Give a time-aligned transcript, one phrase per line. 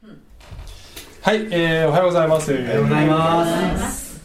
[0.00, 2.52] はい、えー、おはようございます。
[2.52, 4.22] おはようございます。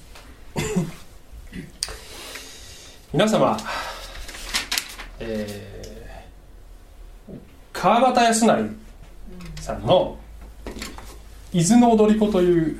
[3.11, 3.57] 皆様、
[5.19, 7.33] えー、
[7.71, 8.69] 川端康成
[9.61, 10.19] さんの
[11.51, 12.79] 「伊豆の踊り子」という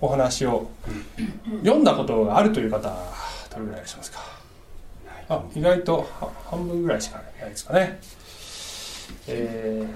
[0.00, 0.68] お話を
[1.62, 2.88] 読んだことがあるという方
[3.50, 4.18] どれぐらいいらっしゃいますか？
[5.28, 6.08] あ意外と
[6.50, 8.00] 半分ぐらいしかないですかね、
[9.28, 9.94] えー、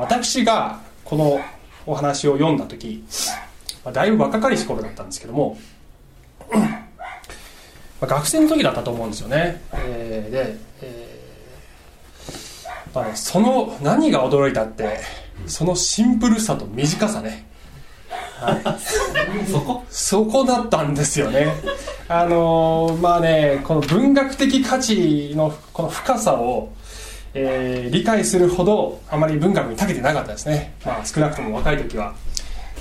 [0.00, 1.40] 私がこの
[1.86, 3.04] お話を読んだ時、
[3.84, 5.58] まあ、だいぶ若かりし頃だったんですけども、
[6.50, 6.58] ま
[8.02, 11.18] あ、学生の時だったと思うんですよね、えー、で、えー
[12.94, 15.00] まあね、その何が驚いたって
[15.46, 17.46] そのシンプルさと短さね。
[18.40, 19.84] はい、 そこ？
[19.90, 21.48] そこだったんですよね。
[22.08, 26.70] あのー、まあねこの文学的価値のこの深さを
[27.40, 32.14] えー、理解するほどあまり文学に長けてなかったですね、まあ、少なくとも若い時は。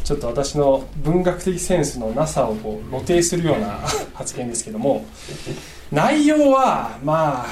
[0.03, 3.81] ちょっと私の文学的センスのなさをこう露呈するような
[4.15, 5.05] 発言ですけども。
[5.91, 7.47] 内容はまあ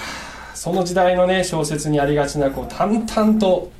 [0.53, 3.71] その時代のね小説にありがちなこう淡々と、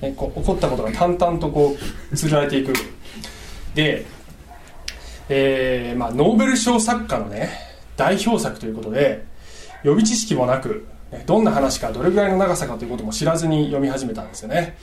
[0.00, 1.76] ね、こう起こったことが淡々とこ
[2.12, 2.72] う綴られていく。
[3.74, 4.04] で、
[5.28, 7.50] えーまあ、ノーベル賞作家のね
[7.96, 9.24] 代表作ということで
[9.84, 10.86] 予備知識もなく
[11.26, 14.76] どんな話かどれぐらいの長さかということも知らずに読み始めたんですよね。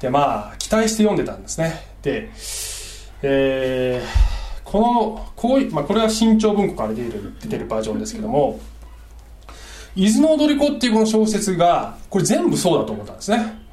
[0.00, 1.80] でまあ期待して読んでたんですね。
[2.02, 2.30] で、
[3.22, 8.60] えー、このこういう、まあ、これは新潮文庫から出てる出てるバージョンですけども
[9.96, 13.66] 「伊豆の踊り子」っていうこの小説がこれ全部そうだと思ったんですね。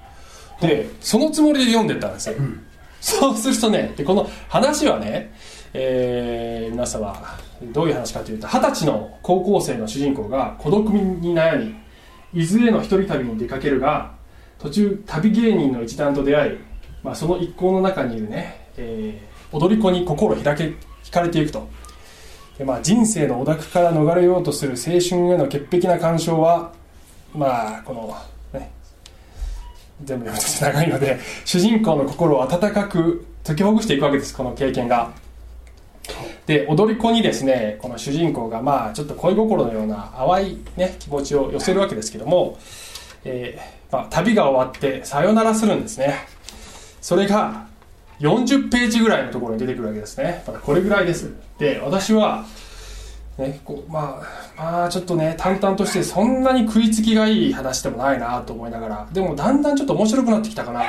[0.61, 2.29] でそのつもりで読んでったんです。
[2.29, 2.61] よ、うん、
[3.01, 5.33] そうするとねでこの話はね
[5.75, 11.82] えー、皆様どういう話かというと二十歳の高校生の主人公が孤独に悩み
[12.33, 14.13] 伊豆への一人旅に出かけるが
[14.59, 16.57] 途中旅芸人の一団と出会い、
[17.03, 20.63] まあ、その一行の中にいるね、えー、踊り子に心開け
[21.03, 21.67] 惹かれていくと。
[22.57, 26.71] で、まあ、人生の汚濁から逃れようとする青春への潔癖な干渉は
[27.33, 28.15] まあこの
[28.59, 28.71] ね
[30.03, 35.11] 全部読むと長いので主人公の心を温かく解きほぐしていくわけですこの経験が。
[36.45, 42.59] で踊り子にですねこの主人公がまあちょっと恋心のような淡い、ね、気持ちを寄せるわけですけども、
[43.23, 46.27] えー、まあ、旅が終わってさよならするんですね。
[47.01, 47.67] それが
[48.19, 50.43] 40ページぐらいのところに出てくるわけですね。
[50.45, 51.33] まだこれぐらいです。
[51.57, 52.45] で私は
[53.37, 54.21] ね、こうま
[54.57, 60.87] あまあちょっとね淡々としてそんなに食いつきがいい話でもないなと思いながらでもだんだんちょっと面白くなってきたかなと。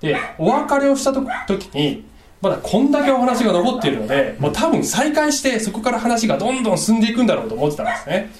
[0.00, 2.04] でお別れをした時に
[2.44, 8.30] まだこんだけお話が残っているのでもう多分再開してそこから話がどんどん進んでいくんだろうと思ってたんですね。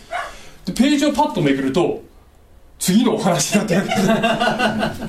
[0.66, 2.02] でページをパッとめくると
[2.78, 3.82] 次のお話になってる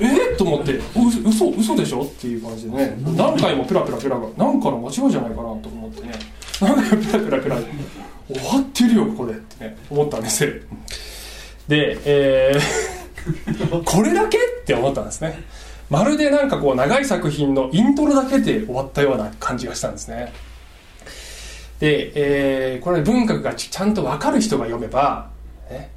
[0.00, 0.36] えっ？
[0.36, 0.80] と思ってう
[1.28, 2.02] 嘘嘘でしょ？
[2.02, 2.96] っていう感じでね。
[3.16, 6.12] 何回もペラペラペラが何かの間違いじゃないかなと思ってね。
[6.60, 7.56] 何回もペラペラペラ
[8.28, 10.50] 終わってるよここでってね思ったんですよ。
[11.68, 12.60] でえー
[13.84, 14.38] これだけ？
[14.38, 15.42] って思ったんですね。
[15.88, 20.32] まるでなんかこう長い作品のイントロだけで終わったような感じがしたんですね。
[21.78, 25.30] で、えー、これ文学がちゃんと分かる人が読めば、
[25.70, 25.90] ね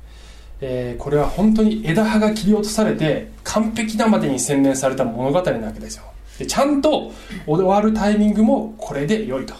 [0.61, 6.03] えー、これは本当に枝葉が切り落とされて完璧なまでに洗練された物語なわけですよ。
[6.38, 7.11] でちゃんと
[7.45, 9.53] 終わるタイミングもこれで良いと。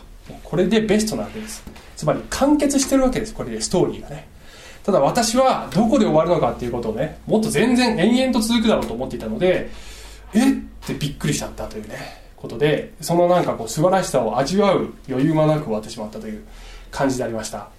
[0.44, 1.64] これでベストなわけです。
[1.96, 3.34] つまり完結してるわけです。
[3.34, 4.28] これでストーリーがね。
[4.84, 9.70] ただ私はどこで終わるのかっていうことをねもっと全然延々と続くだろうと思っていたので
[10.34, 10.52] え？
[10.52, 11.98] ってびっくりしちゃったというね
[12.36, 16.44] ことでそのなんかこう素晴らしさを味わう余裕もなく終わってしまったという
[16.90, 17.70] 感じでありました。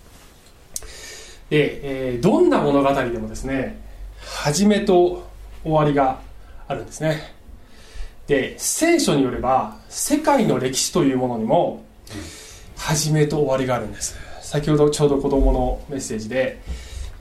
[1.49, 3.81] で、えー、どんな物語でもですね
[4.21, 5.29] 始めと
[5.65, 6.21] 終わりが
[6.69, 7.35] あるんですね。
[8.27, 11.85] で聖書によれば世界の歴史というものにも
[12.77, 14.17] 始めと終わりがあるんです。
[14.43, 16.61] 先ほどちょうど子供のメッセージで、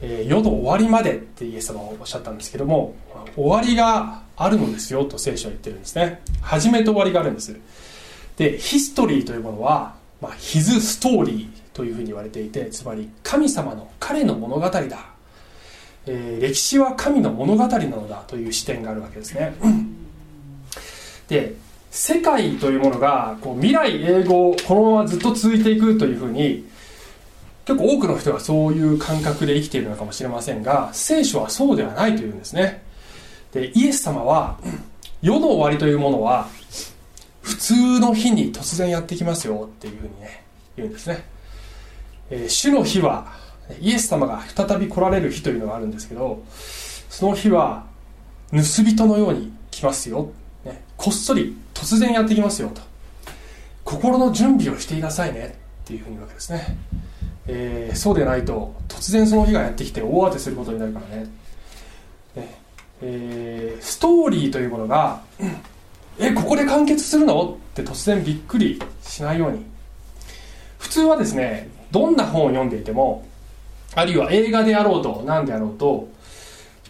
[0.02, 2.96] えー、世の終わりまでってイエス様はおっしゃったんですけども
[3.36, 6.22] 終わりがあるのですよと聖書は言ってるんですね。
[6.42, 7.56] 始めと終わりがあるんです。
[8.38, 14.82] でヒストリーというものは、まあ、ヒズストーリーというふうに言われていてつまり神様の彼の物語だ、
[16.06, 19.54] えー、歴史は神の物語なのだという視点があるわけですね。
[21.28, 21.56] で
[21.92, 26.69] 世界というものがこう未来永劫このままずっと続いていくというふうに
[27.70, 32.82] 結構多くの人がそういう感覚で生きているのかもしれませんが聖書はそうではないというんですね。
[33.52, 34.58] でイエス様は
[35.22, 36.48] 世の終わりというものは
[37.44, 40.44] 普通の日に突然やってきますよっていうふうにね
[40.78, 41.26] 言うんですね、
[42.32, 43.28] えー、主の日は
[43.80, 47.86] イエス様が再び来られる日というのがあるんですけどその日は
[48.52, 50.32] 盗人のように来ますよ、
[50.66, 52.82] ね、こっそり突然やってきますよと。
[53.84, 56.78] 心の準備をしていなさいねっていうふうに言うわけですね、
[57.52, 61.28] えー、そうでないと突然その日がやってきて大当てすることになるからね。
[62.36, 62.60] ね、
[63.02, 65.22] えー、ストーリーというものが
[66.20, 67.58] えここで完結するの？
[67.72, 69.66] って突然びっくりしないように。
[70.78, 73.26] 普通はですねどんな本を読んでいても
[73.96, 76.08] あるいは映画であろうと何であろうと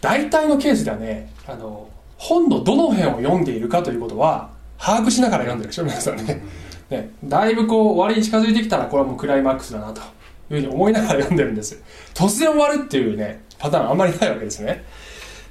[0.00, 6.42] 大体のケースではねあの本のどの辺を読んでいるかということは把握しながら読んでるでしょ皆さんね。
[6.88, 7.10] ね。
[7.24, 10.00] だいぶこう終わりに近づいてきたらこれはもうクライマックスだなと。
[10.50, 11.80] いうふうに思いながら読んでるんです。
[12.14, 14.84] 突然終わるっていうねパターンあんまりないわけですね。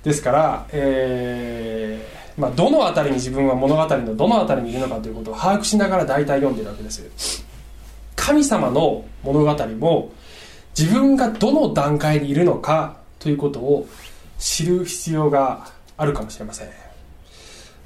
[0.03, 7.45] ですから、えーまあ、どの辺りに自分は物語のどの辺りにいるのかということを把握しながら大体読んでるわけです。
[8.15, 10.11] 神様の物語も
[10.77, 13.87] 自分がどの段階にいるのかということを
[14.37, 15.67] 知る必要が
[15.97, 16.67] あるかもしれません。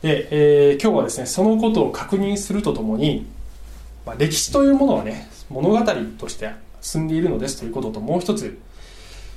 [0.01, 3.25] で、えー、今日はですねそのことを確認するとともに、
[4.05, 5.79] まあ、歴史というものはね物語
[6.19, 6.51] として
[6.83, 8.59] 進んでいるのですということともう一つ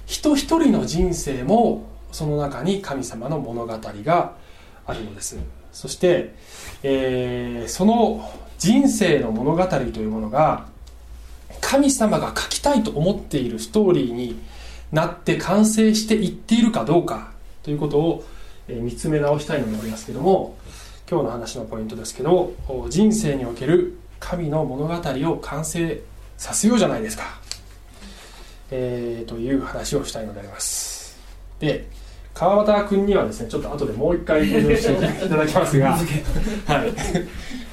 [0.05, 4.35] 人一人の人生もその中に神様の物語が
[4.85, 5.39] あるのです。
[5.73, 6.35] そして、
[6.83, 10.67] えー、その人生の物語というものが
[11.61, 14.39] 神様が書きたいと思っているストーリーに
[14.93, 17.33] なって完成していっているかどうか
[17.63, 18.25] ということを
[18.69, 20.57] え見つめ直したいのでありますけども
[21.09, 22.53] 今日の話のポイントですけど
[22.89, 24.95] 人生における神の物語
[25.31, 26.01] を完成
[26.37, 27.25] させようじゃないですか、
[28.71, 31.19] えー、という話をしたいのであります。
[31.59, 31.89] で
[32.35, 36.93] 川端君にはですねちょっと後でもう一回登場していただきますが、 はい、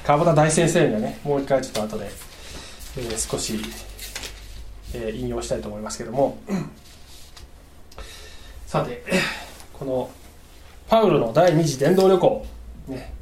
[0.04, 2.10] 川端大先生にはねもう一回ちょっと後で
[2.96, 3.58] えー、少し、
[4.94, 6.38] えー、引用したいと思いますけども。
[8.66, 9.04] さて
[9.72, 10.10] この
[10.88, 12.46] パウロの第二次伝道旅行、
[12.88, 13.12] ね、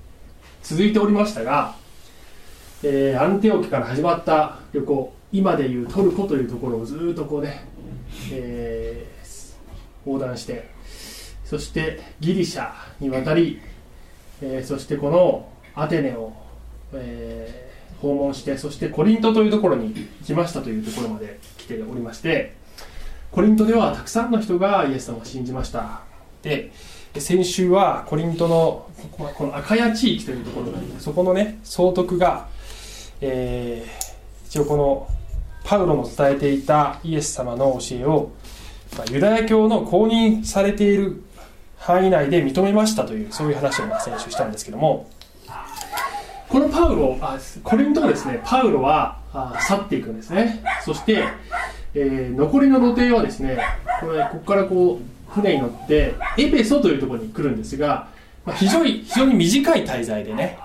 [0.63, 1.77] 続いておりましたが、
[2.83, 7.65] えー、アンテオキから始まった旅行今でいうトルコというところをずっとこうね、
[8.31, 10.69] えー、横断して
[11.45, 12.71] そしてギリシャ
[13.01, 13.61] に渡り、
[14.43, 16.35] えー、そしてこのアテネを、
[16.93, 22.55] えー、訪問してそしてコリントというところに行きましたというところまで来ておりまして
[23.31, 26.03] コリントではたくさんの人がイエス様を信じました。
[26.43, 26.71] で
[27.19, 32.49] 先週はコリントのこの赤谷地域というところがあってそこのね総督が、
[33.21, 35.09] えー、一応この
[35.65, 38.31] パウロの伝えていたイエス様の教えを、
[38.99, 41.23] ま、ユダヤ教の公認されている
[41.79, 45.11] 範囲内で認めましたというそういう話を先週したんですけども。
[46.49, 48.43] このパウロあコリントですね。
[48.45, 50.63] パウロはあ去っていくんですね。
[50.85, 51.25] そして、
[51.95, 53.59] えー、残りの露程はですね
[54.01, 58.09] これここからこう船に乗ってエペソというところに来るんですが、
[58.45, 60.59] まあ、非常に非常に短い滞在でね、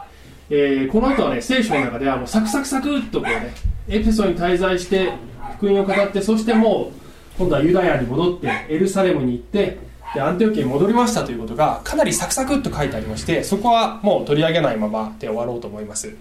[0.50, 3.54] えー、この後はね聖書の中ではもうサクサクサクっとこうね
[3.88, 5.14] エペソに滞在して
[5.58, 9.80] 福音を語ってそしてもう今度はユダヤに戻ってエルサレムに行って
[10.14, 16.16] でアンテオキに戻りましたということがかなりサクサクっと書いてありましてそこはもう取り上げないままで終わろうと思います。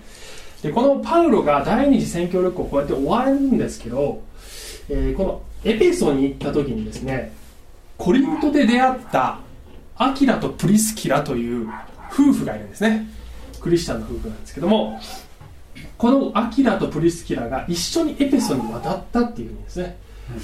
[0.63, 4.23] でこのパウロが第二次宣教旅行をこうやって終わるんですけど、
[4.89, 7.33] えー、このエペソに行った時にですね
[7.99, 9.39] コリントで出会った
[9.97, 11.69] アキラとプリスキラという
[12.13, 13.07] 夫婦がいるんですね。
[13.61, 15.01] クリスチャンの夫婦なんですけども
[15.99, 19.97] このアキラとプリスキラが一緒にエペソに渡ったっていうんですね。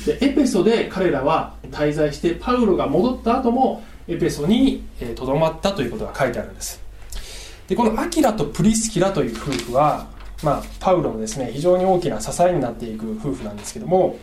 [0.06, 4.84] でエペソで彼らは滞在してパウロが戻った後もエペソに
[5.16, 6.80] とど、まったということが書いてあるんです。
[7.68, 10.06] でこのアキラとプリスキラという夫婦は、
[10.42, 14.18] まあ、パウロのですね非常に大きな支えになっていく夫婦なんですけども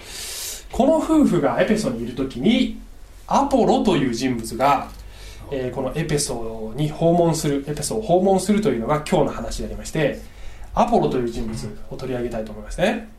[0.71, 2.79] この夫婦がエペソにいる時に
[3.27, 4.89] アポロという人物が、
[5.51, 10.21] えー、このエペソに訪問するエペソを訪問するというのが今日の話でありまして
[10.79, 13.09] アポロという人物を取り上げたいと思いますね。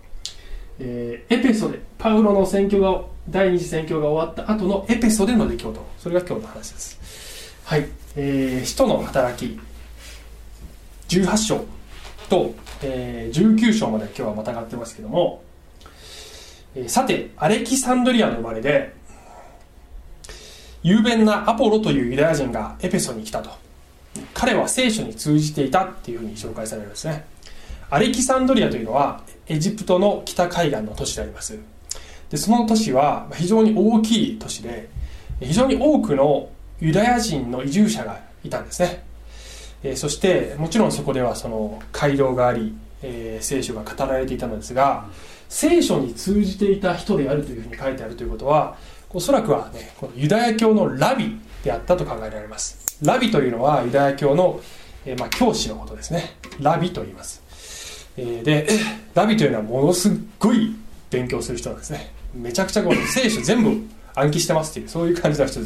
[0.78, 5.86] えー、エペソでパウロの宣教が第二次宣教が終わった後のエペソでの出来事。
[5.98, 7.58] それが今日の話です。
[7.66, 7.86] はい、
[8.16, 9.60] えー、使徒の働き。
[11.08, 11.64] 18章
[12.30, 15.42] と、えー、19章まで今日はまたがってますけども、
[16.74, 18.94] えー、さてアレキサンドリアの生まれで
[20.82, 23.50] 雄弁なアポロというユダヤ人がエペソに来たと。
[24.32, 27.26] 彼は聖書に通じていたっていうふうに紹介されるんですね。
[27.90, 31.58] アレキサンドリアというのはエジプトの北海岸の都市であります。
[32.30, 34.88] でその都市は非常に大きい都市で
[35.40, 39.02] 非常に多くのユダヤ人の移住者がいたんですね、
[39.82, 45.08] えそしてもちろんそこではその街道があり、えー、聖書が語られていたのですが
[45.48, 48.76] 聖書に通じていた人であるというふうに書いてあるということは
[49.10, 52.98] おそらくはねこのユダヤ教のラビであったと考えられます。
[53.02, 54.60] ラビというのはユダヤ教の
[55.06, 56.36] えーまあ、教師のことですね。
[56.60, 57.42] ラビと言います、
[58.16, 58.68] で
[59.14, 60.74] ラビというのはものすっごい
[61.10, 62.12] 勉強する人なんですね。
[62.34, 63.82] めちゃくちゃこの聖書全部
[64.14, 65.60] 暗記してますっていうそういう感じの人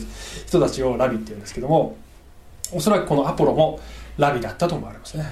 [0.47, 1.97] 人たちをラビっていうんですけども
[2.73, 3.81] おそらくこのアポロも
[4.17, 5.25] ラビだったと思われますね。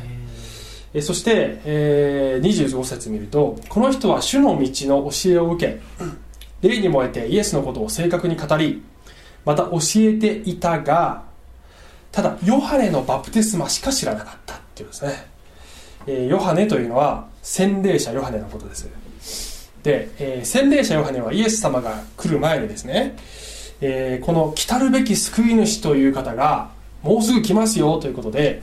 [0.95, 1.03] えー。
[1.03, 5.81] そして、えー25節見るとこの人は主の道の教えを受け
[6.69, 8.83] 霊に燃えてイエスのことを正確に語り
[9.45, 11.25] また教えていたが
[12.13, 15.27] ただヨハネのバプテスマしか知らなかったっていうんですね、
[16.07, 18.89] えヨハネというのは洗礼者ヨハネのことです。
[19.83, 23.17] で、えー洗礼者ヨハネはイエス様が来る前にですね、
[23.81, 26.71] えーこの来たるべき救い主という方が
[27.03, 28.63] もうすぐ来ますよということで、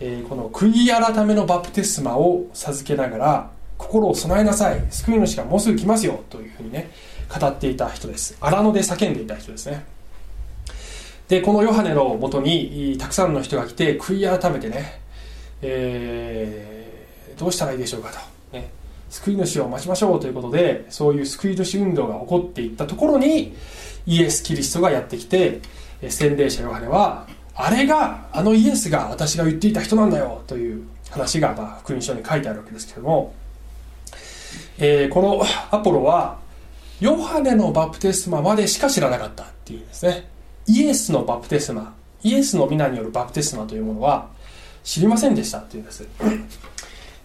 [0.00, 4.82] えーこの悔い改めのバプテスマを授けながら心を備えなさい。
[4.90, 6.90] 救い主がもうすぐ来ますよというふうにね
[7.28, 8.36] 語っていた人です。
[8.40, 9.84] 荒野で叫んでいた人ですね。
[11.28, 15.00] でこのヨハネのもとにたくさんの人が来て悔い改めてね、
[15.62, 16.86] えー
[17.38, 18.18] どうしたらいいでしょうかと、
[18.56, 18.70] ね、
[19.10, 23.54] 救い主を待ちましょうということでそういう救い主運動が起こっていったところに
[24.06, 25.60] イエス・キリストがやってきて
[26.00, 33.34] え洗礼者ヨハネはあれがあのイエスが私が言っていた人なんだよという話が、まあ、福音書に書いてあるわけですけども、
[34.78, 36.38] えーこのアポロは
[37.00, 40.28] ヨハネのバプテスマまでしか知らなかったっていうんですね。
[40.66, 44.28] イエスのバプテスマイエスの皆によるバプテスマというものは
[44.86, 46.06] 知りませんでしたっていうんです。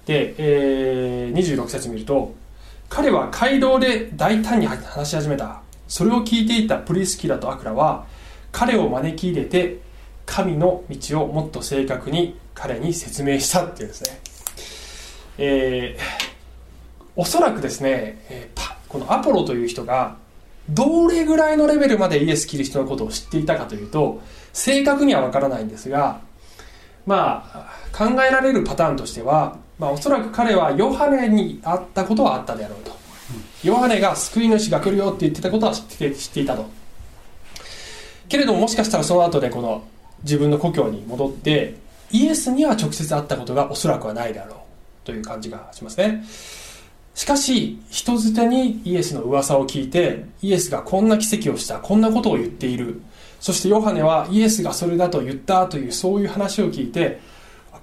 [0.05, 2.33] で、えー26節見ると
[2.89, 5.61] 彼は街道で大胆に話し始めた。
[5.87, 8.05] それを聞いていたプリスキラとアクラは
[8.51, 9.79] 彼を招き入れて
[10.25, 14.19] 神の道をもっと正確に彼に説明したっていうんですね、
[15.37, 16.31] えー
[17.17, 20.15] おそらくですね、えーパこのアポロという人が
[20.69, 24.21] どれぐらいのレベルまでイエス・キリストのことを知っていたかというと
[24.53, 26.21] 正確には分からないんですが
[27.05, 32.91] まあ考えられるパターンとしては、まあ、おそらく彼はヨハネに会ったことはあったであろうと、
[33.63, 36.69] ヨハネが救い主が来るよって言ってたことは知って知っていたと。
[38.29, 39.83] けれどももしかしたらその後でこの
[40.23, 41.75] 自分の故郷に戻って
[42.11, 44.57] イエスには直接会ったことがおそらくはないであろう
[45.03, 46.23] という感じがしますね。
[47.13, 53.01] しかし人づてにイエスの噂を聞いてイエスがこんな奇跡をしたこんなことを言っている
[53.41, 57.19] そしてヨハネはイエスがそれだと言ったというそういう話を聞いて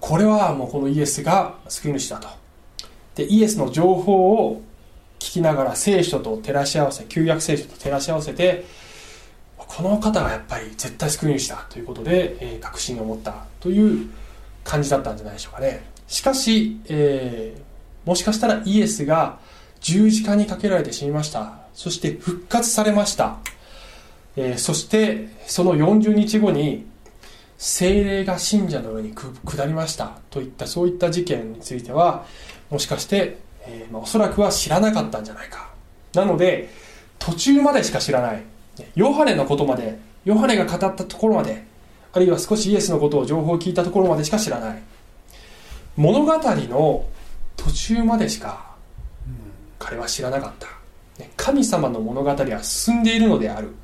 [0.00, 2.29] これはもうこのイエスが救い主だと。
[3.17, 4.62] でイエスの情報を
[5.19, 8.65] 聞きながら聖書と照らし合わせ旧約聖書と照らし合わせて
[9.57, 14.09] この方がやっぱり絶対救い主だということで、えー確信を持ったという
[14.62, 15.83] 感じだったんじゃないでしょうかね。
[16.07, 19.38] しかし、えーもしかしたらイエスが
[19.81, 21.59] 十字架にかけられて死にました。
[21.75, 23.38] そして復活されました、
[24.40, 26.87] えーそしてその40日後に
[27.59, 30.12] 精霊が信者の上にく下りました。
[30.30, 32.25] といったそういった事件については
[32.71, 35.68] もしかして、えーまあ、おそらくは知らなかったんじゃないか。
[36.14, 36.71] なので
[37.18, 38.42] 途中までしか知らない。
[38.95, 41.64] ヨハネのことまでヨハネが語ったところまで
[42.12, 44.83] あるいは少しイエスのことを情報を聞いたところまでしか知らない。
[45.97, 47.04] 物語の
[47.57, 48.76] 途中までしか
[49.80, 50.68] 彼は知らなかった。
[51.21, 53.75] ね神様の物語は進んでいるのである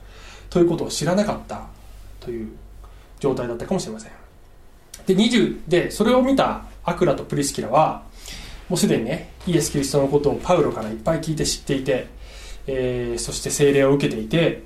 [0.54, 1.62] ということを知らなかった
[2.20, 2.48] という
[3.18, 4.12] 状態だったかもしれません。
[5.04, 8.04] で20でそれを見たアクラとプリスキラは
[8.68, 12.06] もうすでにねイエス・キリストのことをパウロからいっぱい聞いて知っていて、
[12.68, 14.62] えーそして聖霊を受けていて、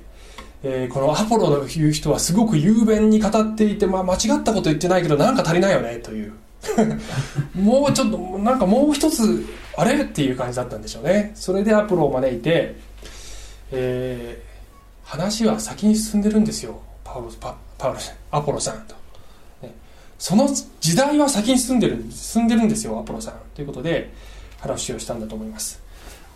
[0.61, 6.33] えーこのアポロのいう人はすごく雄弁に語っていて、まあ、間違ったこと言ってないけどなんか足りないよねという。
[7.59, 9.43] もうちょっとなんかもう一つ
[9.75, 10.03] あれ？
[10.03, 11.31] っていう感じだったんでしょうね。
[11.33, 12.75] それでアポロを招いて、
[13.71, 14.43] え
[15.09, 16.79] 話は先に進んでるんですよ。
[17.03, 17.99] パウロパパウロ
[18.29, 18.93] アポロさんと、
[19.63, 19.73] ね。
[20.19, 20.47] その
[20.79, 23.33] 時代は先に進んでる進んでるんですよアポロさん。
[23.55, 24.13] ということで
[24.59, 25.81] 話をしたんだと思います。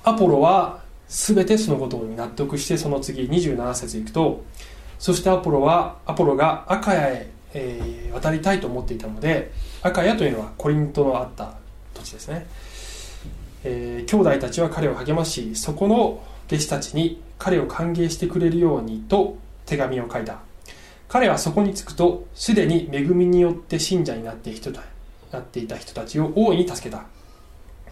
[0.04, 4.44] アポロは全てそのことに納得してその次27節いくと
[4.98, 9.52] そしてアポロはアポロがアカヤへ、えー渡りたいと思っていたので
[9.82, 11.56] アカヤというのはコリントのあった
[11.94, 12.48] 土地ですね、
[13.64, 20.40] えー兄弟たちは彼を励ましそこの弟子たちに彼を歓迎してくれるようにと手紙を書いた。
[21.08, 24.82] 彼はそこに着くとすでに恵みによって信者になって人だ
[25.32, 27.04] なっていた人たちを大いに助けた。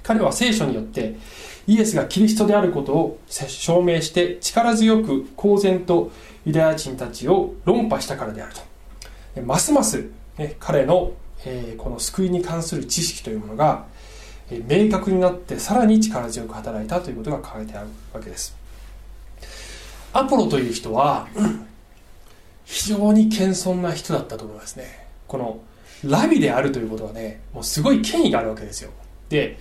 [0.03, 1.15] 彼は聖書によって
[1.67, 6.11] イエスがキリストであることを証明して力強く公然と
[6.45, 8.53] ユダヤ人たちを論破したからである
[9.35, 9.41] と。
[9.43, 11.11] ますます、ね、彼の、
[11.45, 13.85] えーこの救いに関する知識というものが、
[14.59, 18.55] 明確になってさらに力強く働いたということが書かれてあるわけです。
[20.13, 21.27] アポロという人は
[22.65, 25.07] 非常に謙遜な人だったと思いますね。
[25.27, 25.59] この
[26.03, 28.91] ラビであるということはねもうすごい権威があるわけですよ。
[29.29, 29.57] で、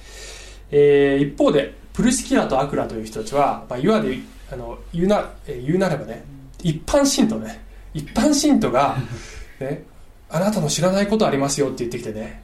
[0.71, 6.25] えー、一方でプルシキラとアクラという人たちは、まあ、いわゆるあの言うな、えー、言うなればね
[6.63, 7.65] 一般信徒ね。
[7.93, 8.97] 一般信徒が、
[9.59, 9.83] ね、
[10.29, 12.43] あなたの知らないことありますよって言ってきてね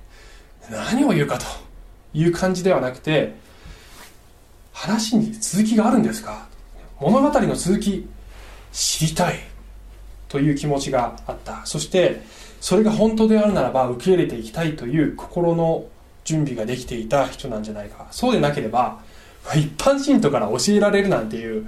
[0.70, 1.46] 何を言うかと
[2.14, 3.34] いう感じではなくて
[4.72, 6.48] 話に続きがあるんですか？
[7.00, 8.08] 物語の続き
[8.72, 9.38] 知りたい。
[10.28, 11.64] という気持ちがあった。
[11.64, 12.20] そして
[12.60, 14.74] それが本当であるならば受け入れていきたい。
[14.74, 15.84] という心の
[16.24, 18.08] 準備ができていた人なんじゃないか。
[18.10, 19.00] そうでなければ
[19.54, 21.66] 一般信徒から教えられるなんていう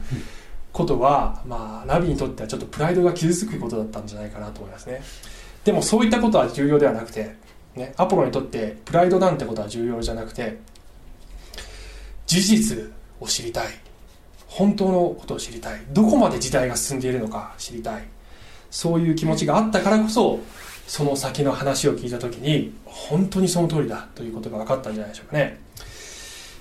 [0.72, 5.00] ことは、まあ、ラビにとってはちょっとプライドが傷つくことだったんじゃないかなと思いますね。
[5.64, 7.36] でもそういったことは重要ではなくて、
[7.74, 10.58] ね、アポロにとってプライドなんてことは重要じゃなくて
[12.26, 13.66] 事実を知りたい。
[14.46, 15.80] 本当のことを知りたい。
[15.92, 18.04] どこまで時代が進んでいるのか知りたい。
[18.70, 20.40] そういう気持ちがあったからこそ
[20.86, 25.58] その先の話を聞いた時に本当にその通りだということが分かったんじゃないでしょうかね。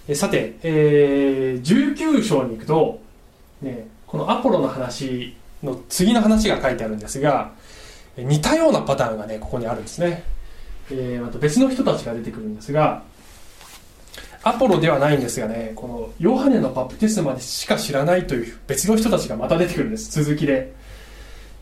[0.08, 3.02] えさて、えー、19章に行くと、
[3.62, 7.52] ね、このアポロの話の次の話が書いてあるんですが
[8.18, 10.24] 似たようなパターンがねここにあるんですね、
[10.92, 13.04] えー、また別の人たちが出てくるんですが
[14.44, 20.24] アポロではないんですがねこのヨハネのバプテスマでしか知らないという別の人たちがまた出てくるんです。
[20.24, 20.74] 続きで。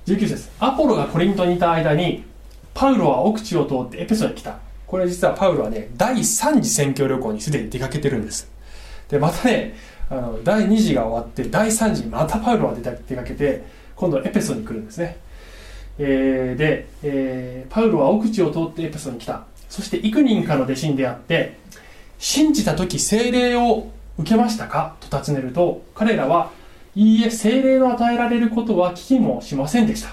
[0.05, 0.49] 19節。
[0.59, 2.23] アポロがコリントにいた間に
[2.75, 4.59] パウロは奥地を通ってエペソに来た。
[4.85, 8.47] これ実はパウロはね第3次宣教旅行にすでに出かけてるんです。
[9.09, 9.75] でまたね
[10.09, 12.81] あの第2次が終わって第3次にまたパウロは出
[13.15, 13.65] かけて
[13.95, 15.17] 今度はエペソに来るんですね、
[15.97, 19.45] えー、で、えー、パウロは奥地を通ってエペソに来た。
[19.69, 21.57] そして幾人かの弟子に出会って
[22.19, 24.95] 信じた時精霊を受けましたか？
[24.99, 26.51] と尋ねると彼らは
[26.95, 30.09] いいえ精霊の与えられることは聞きもしませんでした、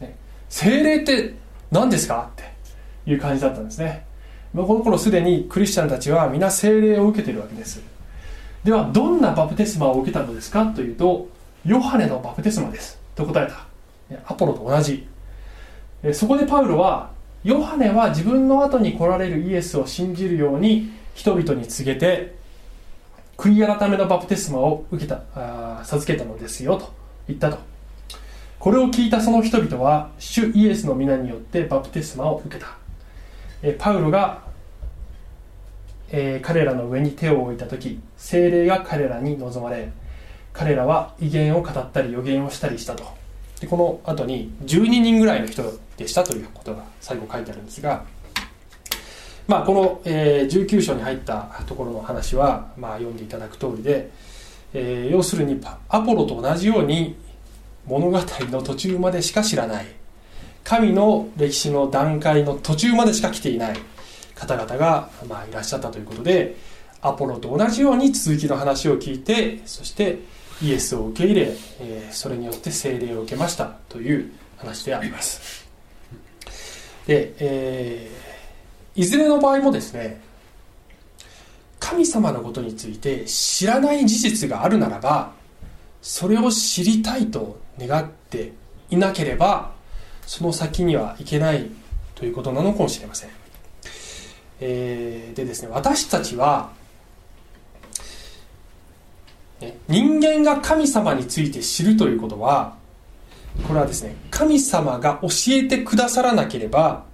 [0.00, 0.16] ね、
[0.50, 1.34] 精霊って
[1.70, 2.30] 何ですか？
[2.32, 4.04] っていう感じだったんですね。
[4.54, 7.80] この頃すでにクリスチャンたちは皆精霊を受けているわけです。
[8.64, 10.66] ではどんなバプテスマを受けたのですか？
[10.66, 11.28] というと
[11.64, 12.98] ヨハネのバプテスマです。
[13.14, 13.66] と答えた。
[14.26, 15.06] アポロと同じ。
[16.12, 17.10] そこでパウロは
[17.44, 22.34] ヨハネは自分の後に来られるイエスを信じるように人々に告げて
[23.36, 26.92] 悔い改めのバプテスマを受けたあ授けたのですよと
[27.28, 27.58] 言ったと。
[28.58, 32.78] これを聞いたその人々は主イエスの皆によってバプテスマを受けた。
[33.62, 34.42] えパウロが、
[36.10, 39.90] えー、彼らの上に手を置いた時精霊が彼らに望まれ
[40.52, 43.15] 彼らは威厳を語ったり予言をしたりしたと。
[43.60, 45.62] でこの後に12人ぐらいの人
[45.96, 48.04] でしたということが最後書いてあるんですが
[49.46, 54.10] まあ、この、えー、19章に入ったところの話は、まあ、読んでいただく通りで、
[54.74, 57.16] えー、要するにアポロと同じように
[57.86, 59.86] 物語の途中までしか知らない
[60.64, 63.76] 神の歴史の段階の途中までしか来ていない
[64.34, 66.56] 方々が、まあ、いらっしゃったということで
[67.00, 70.18] アポロと同じように続きの話を聞いてそして
[70.62, 75.66] イエスを受け入れ、えー、それによって聖霊を受けましたという話であります。
[77.06, 78.26] で、えー
[78.96, 80.20] いずれの場合もですね
[81.78, 85.32] 神様のことについて知らない事実があるならば
[86.00, 88.52] それを知りたいと願って
[88.90, 89.72] いなければ
[90.26, 91.70] その先にはいけない
[92.14, 93.30] ということなのかもしれません、
[94.60, 96.72] えー、でですね私たちは
[99.88, 102.76] 人間が神様について知るということは
[103.66, 107.04] これはですね神様が教えてくださらなければ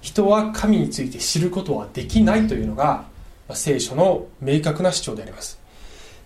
[0.00, 3.04] 人は神について知ることはできないというのが
[3.52, 5.58] 聖書の明確な主張であります。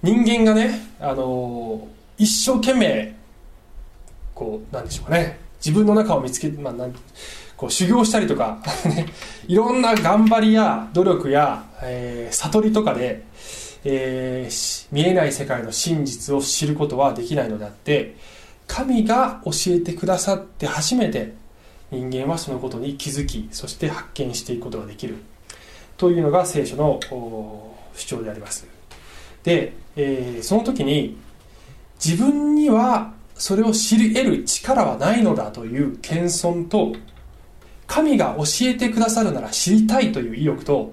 [0.02, 3.16] 人間がね、あの一生懸命
[4.34, 6.94] こうなんでしょうかね自分の中を見つけまあ、なん
[7.56, 8.58] こう修行したりとか
[9.48, 13.24] いろんな頑張りや努力や、えー、悟りとかで、
[13.90, 18.16] えー、見えない世界の真実を知ることはできないのであって
[18.66, 21.32] 神が教えてくださって初めて
[21.90, 25.16] 人間はそのことに気づきそして発見していくことができる。
[25.96, 27.00] というのが聖書の
[27.94, 28.68] 主張であります。
[29.42, 31.16] で、えー、その時に
[32.04, 36.92] 自分にはそれを知り得る力はないのだという謙遜と
[37.86, 40.92] 神が教えてくださるなら知りたいという意欲と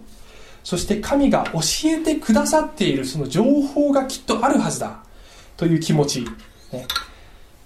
[0.65, 4.99] そして神が教えてくださっているその情報がきっとあるはずだ。
[5.57, 6.25] という気持ち、
[6.73, 6.85] ね、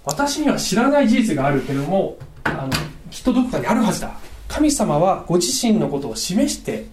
[0.04, 2.70] 私には知らない事実があるけどもあの
[3.10, 4.12] きっとどこかにあるはずだ。
[4.46, 6.86] 神様はご自身のことを示して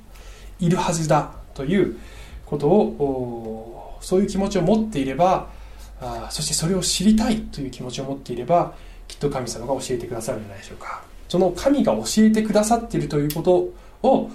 [0.60, 1.34] いるはずだ。
[1.54, 1.98] という
[2.46, 5.50] ことをそういう気持ちを持っていれば
[6.00, 7.42] あそしてそれを知りたい。
[7.42, 8.74] という気持ちを持っていれば
[9.10, 11.04] きっと神様が教えてくださるんじゃないでしょうか。
[11.28, 14.32] その神が教えてくださっているということを、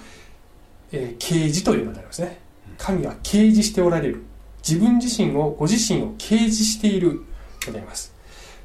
[0.93, 2.41] え、啓示というのでありますね。
[2.79, 4.23] 神は啓示しておられる。
[4.67, 7.23] 自分自身をご自身を啓示している
[7.65, 8.15] となります。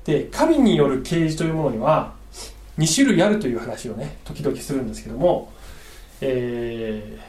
[0.06, 2.13] で神による啓示というものには
[2.78, 5.52] 2種類あるという話をね時々するんですけども、
[6.22, 7.20] え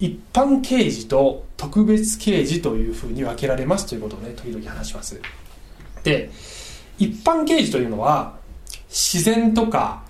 [0.00, 5.20] ー、一般啓示と特別啓示というふうに分けられますということをね時々話します。
[6.04, 6.30] で
[6.98, 8.36] 一般啓示というのは
[8.88, 10.04] 自然とか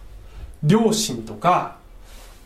[0.67, 1.79] 良心とか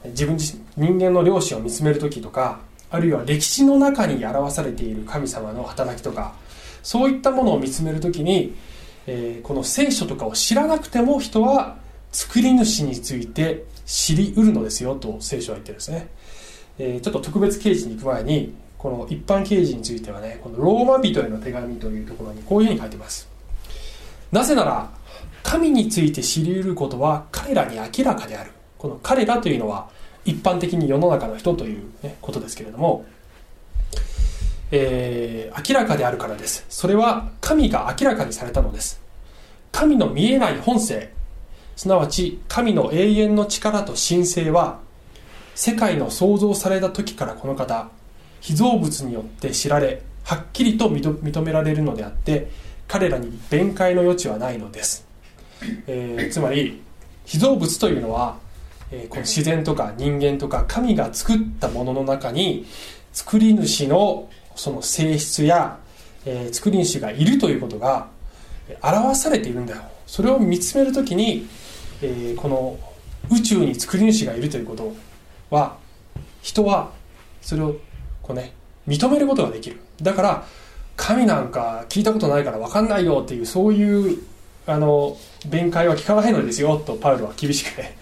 [0.04, 2.60] 自分自身人間の良心を見つめる時とか
[2.90, 6.34] あるいは歴史の中に表されている神様の働きとか
[6.82, 8.54] そういったものを見つめる時に、
[9.06, 11.76] えー、この聖書とかを知らなくても人は
[12.12, 16.08] 作り主について知りうるのですよと聖書は言ってるんですね、
[16.78, 23.28] えー、ちょっと特別啓示に行く前にこの一般啓示についてはねこのローマ人への手紙というところにこういうふうに書いてます。
[24.32, 24.90] なぜなら
[25.42, 28.52] 神について知り得ることは彼らに明らかである。
[28.80, 29.90] この彼らというのは
[30.24, 33.04] 一般的に世の中の人という、ね、ことですけれども、
[34.70, 36.64] えー、明らかであるからです。
[36.70, 38.98] それは神が明らかにされたのです。
[39.70, 41.12] 神の見えない本性。
[41.76, 44.80] すなわち神の永遠の力と神聖は
[45.54, 47.90] 世界の創造された時からこの方
[48.40, 52.50] 被造物によって知られはっきりと認められるのであって
[52.86, 55.06] 彼らに弁解の余地はないのです、
[55.86, 56.82] えー、つまり
[57.24, 58.38] 被造物というのは、
[58.92, 62.66] え、この自然とか人間とか神が作ったものの中に
[63.12, 65.78] 作り主のその性質や、
[66.24, 68.08] え、作り主がいるということが
[68.82, 69.82] 表されているんだよ。
[70.06, 71.46] それを見つめるときに、
[72.02, 72.78] え、この
[73.30, 74.92] 宇宙に作り主がいるということ
[75.50, 75.76] は
[76.42, 76.90] 人は
[77.42, 77.76] それを
[78.22, 78.52] こうね
[78.88, 79.80] 認めることができる。
[80.02, 80.46] だから
[80.96, 84.22] 神なんか聞いたことないから分かんないよっていうそういう
[84.66, 85.16] あの
[85.48, 87.96] 弁解は聞かないのですよとパウロは厳しくね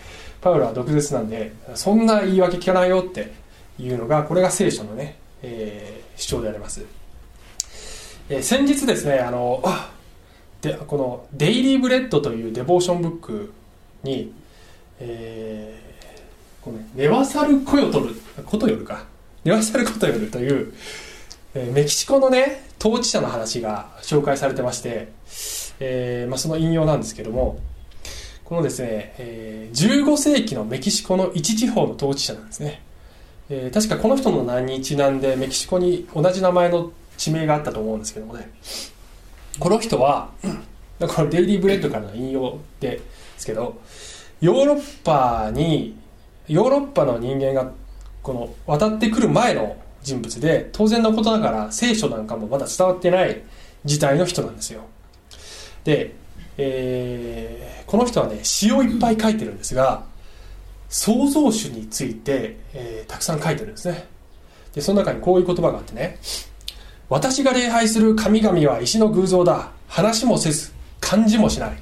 [0.48, 3.32] パウロは毒舌なんでそんな言い訳聞かないよって
[3.78, 6.84] いうのがこれが聖書のね、えー、主張であります、
[8.30, 9.62] えー、先日ですねあの
[10.62, 13.52] でこの「Daily Bread」というデボーションブック
[14.02, 14.32] に、
[15.00, 18.14] えー、このネワサルコヨトル
[18.46, 19.04] コトヨルか。
[19.44, 20.72] ネワサルコトヨルという
[21.54, 25.08] えメキシコのね統治者の話が紹介されてまして、
[25.80, 27.60] えー、まあ、その引用なんですけども
[28.48, 32.80] このですね、えー、15世紀のメキシコの一地方の統治者なんですね、
[33.50, 38.50] えー、確かこの人の名にちなんでメキシコに同じ名前の地名があったと思うんですけどもね。
[39.58, 40.30] この人は
[40.98, 43.02] この Daily Bread からの引用で
[43.36, 43.82] すけど
[44.40, 45.98] ヨーロッパに
[46.46, 47.70] ヨーロッパの人間が
[48.22, 53.42] この渡ってくる前の人物で当然のことながら聖書なんかもまだ伝わってない
[53.84, 54.86] 時代の人なんですよ。
[55.84, 56.14] で、
[56.56, 60.04] えー、この人はね詩をいっぱい書いてるんですが
[60.90, 64.06] 創造主について、えー、たくさん書いてるんですね。
[64.74, 66.18] でその中にこういう言葉があってね。
[67.08, 69.70] 私が礼拝する神々は石の偶像だ。
[69.86, 71.78] 話もせず感じもしない。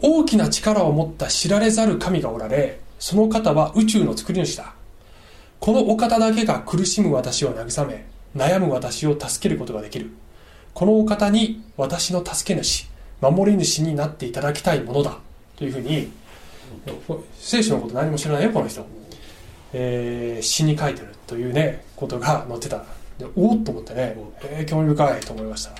[0.00, 4.74] 大きな力を持った知られざる神がおられその方は宇宙の作り主だ。
[5.58, 8.06] このお方だけが苦しむ私を慰め
[8.36, 10.10] 悩む私を助けることができる。
[10.74, 12.89] このお方に私の助け主
[13.20, 15.18] 守り主になっていただきたいものだ。
[15.56, 16.10] というふうに
[17.38, 18.86] 聖書のこと何も知らないよこの人、
[19.72, 22.84] えー、詩に書いてるというねことが載ってた。
[23.18, 25.72] でおっと思ってね、えー、興味深いと思いました、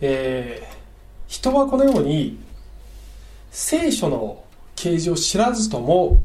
[0.00, 0.74] えー、
[1.26, 2.38] 人はこのように
[3.50, 4.44] 聖書の
[4.76, 6.18] 啓示を知らずとも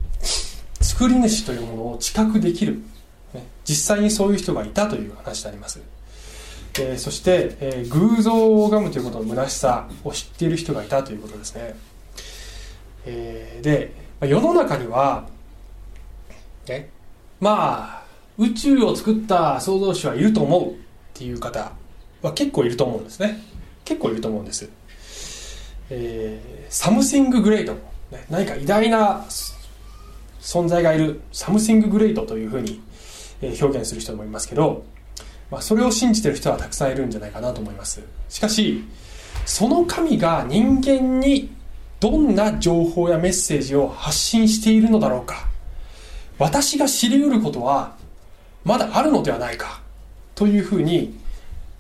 [0.81, 2.79] 作り主というものを知覚できる、
[3.33, 5.81] ね、実際にそういう人がいたという話であります、
[6.75, 11.75] えー、そして、えー、偶像を拝むということの虚しさを知っている人がいたということですね、
[13.05, 15.27] えー、で世の中には、
[16.67, 16.89] ね、
[17.39, 18.03] まあ
[18.37, 20.75] 宇宙を作った創造主はいると思うっ
[21.13, 21.71] ていう方
[22.21, 23.41] は結構いると思うんですね。
[23.85, 24.69] 結構いると思うんです、
[25.89, 27.75] えー、 something great、
[28.29, 29.25] 何か偉大な
[30.39, 32.81] 存在がいる something great というふうに
[33.41, 34.83] 表現する人もいますけど、
[35.51, 38.01] まあ、それを信じてる人はたくさんいるんじゃないかなと思います。
[38.29, 38.83] しかし
[39.45, 41.51] その神が人間に
[41.99, 45.47] どんな情報やメッセージを発信しているのだろうか。
[46.37, 47.95] 私が知り得ることは
[48.63, 49.81] まだあるのではないか。
[50.35, 51.17] というふうに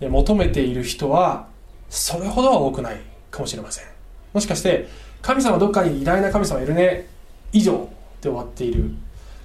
[0.01, 1.47] 求めている人は
[1.89, 2.99] それほどは多くない
[3.31, 3.85] かもしれません。
[4.33, 4.89] もしかして
[5.21, 7.07] 神様どっかに偉大な神様いるね。
[7.51, 7.89] 以上
[8.21, 8.91] で終わっている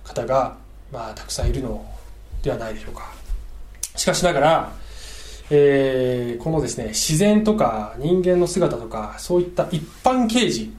[0.02, 0.56] 方が、
[0.92, 1.84] まあ、たくさんいるの
[2.42, 3.23] ではないでしょうか。
[3.96, 4.72] しかしながら、
[5.50, 10.70] えー、このですね自然とか人間の姿とかそういった一般啓示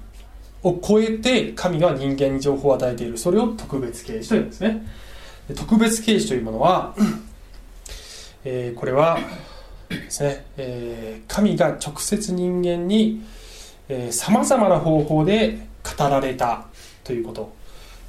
[0.63, 3.17] を超えて神が人間に情報を与えている。
[3.17, 4.86] それを特別啓示というんですね。
[5.56, 6.95] 特別啓示というものは、
[8.43, 9.19] えー、これは
[9.89, 13.23] ですね、えー、神が直接人間に
[14.10, 16.65] さまざまな方法で語られた
[17.04, 17.54] ということ。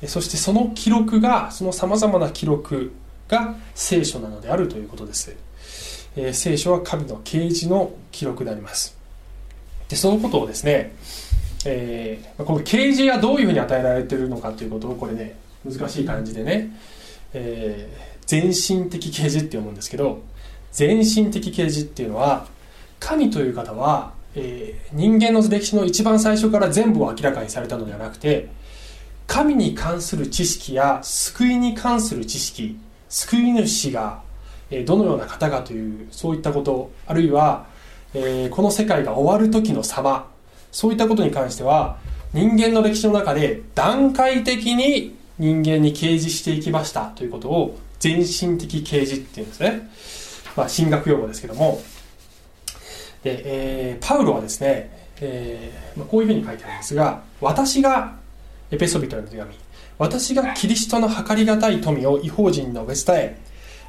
[0.07, 2.93] そしてその記録がそのさまざまな記録
[3.29, 5.35] が聖書なのであるということです、
[6.17, 8.97] えー、聖書は神の啓示の記録であります。
[9.89, 10.93] でそのことをですね、
[11.65, 16.71] えー、この啓示がどういうふうに与えられているのかということをこれね難しい感じでね、
[17.33, 20.23] えー、全身的啓示って読むんですけど
[20.73, 22.47] 全身的啓示っていうのは
[22.99, 28.49] 神という方は、えー、人間の歴史の一番最初から全部を明らかにされたのではなくて
[29.27, 34.21] 神に関する知識や救いに関する知識救い主が
[34.85, 37.67] どのような方かというそういったことあるいは、
[38.15, 40.29] え、この世界が終わる時の様
[40.73, 41.99] そういったことに関しては
[42.33, 49.91] 人間の歴史の中で段階的に人間に掲示していきましたということを全身的掲示っていうんですね、
[50.57, 51.81] まあ、神学用語ですけども。
[53.23, 58.17] で、えー、パウロはですね、えーまあ、こういうふうに書いてあるんですが私が
[58.71, 59.55] エペソビトへの手紙
[59.99, 63.39] 私がキリストの計りがたい富を違法人の述べ伝え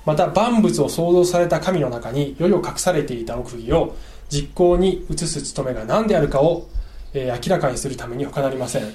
[0.05, 3.95] また万物を創造された神の中に世々隠されていた奥義を
[4.29, 6.67] 実行に移す務めが何であるかを、
[7.13, 8.93] えー、明らかにするために他なりません、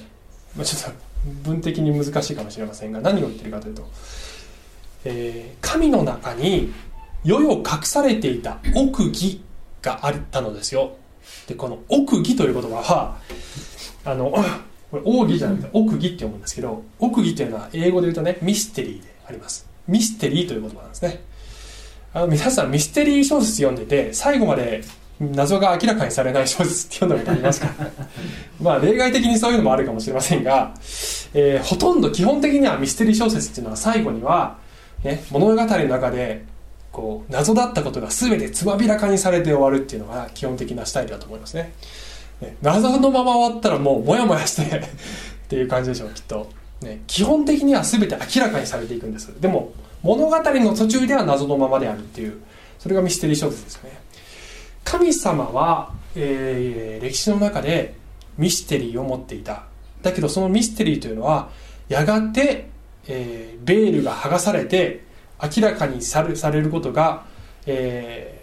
[0.57, 0.99] ま、ちょっと
[1.43, 3.87] 文的に難しいかもしれませんが何を言ってるかというと、
[5.05, 6.73] えー、神の中に
[7.23, 9.41] 世々隠されていた奥義
[9.81, 10.97] があったのですよ。
[11.47, 13.17] でこの奥義という言葉は
[14.03, 14.33] あの
[14.93, 19.67] これ奥義じゃなくて奥義って読むんですけど奥義っていうのは英語で言うとねミステリーであります。
[19.87, 21.23] ミステリーという言葉なんですね。
[22.13, 24.83] あの皆さんミステリー小説読んでて最後まで
[25.19, 27.69] 謎が明らかにされない小説って読んだことありますか？
[28.61, 30.75] まあ例外的にそういうのもあるかもしれませんが、
[31.33, 34.59] えー、ほとんど基本的にはミステリー小説っていうのは最後には、
[35.03, 36.45] ね、物語の中で
[36.91, 41.73] こう謎だったことが全てつまびらかにされて終わるっていうのが基本的なスタイルだと思いますね。
[42.61, 44.81] 謎のまま終わったらもうモヤモヤして っ
[45.47, 46.49] ていう感じでしょうきっと、
[46.81, 49.27] ね、基本的には全て明らかにされていくんです。
[49.39, 52.39] でも物語の途中では謎のままであるっていう
[52.79, 53.97] それがミステリー小説ですよね。
[54.83, 57.95] 神様は、えー、歴史の中で
[58.37, 59.63] ミステリーを持っていた。
[60.01, 61.49] だけどそのミステリーというのは
[61.87, 62.67] やがて、
[63.07, 65.05] えー、ベールが剥がされて
[65.41, 67.25] 明らかにされされることが、
[67.65, 68.41] え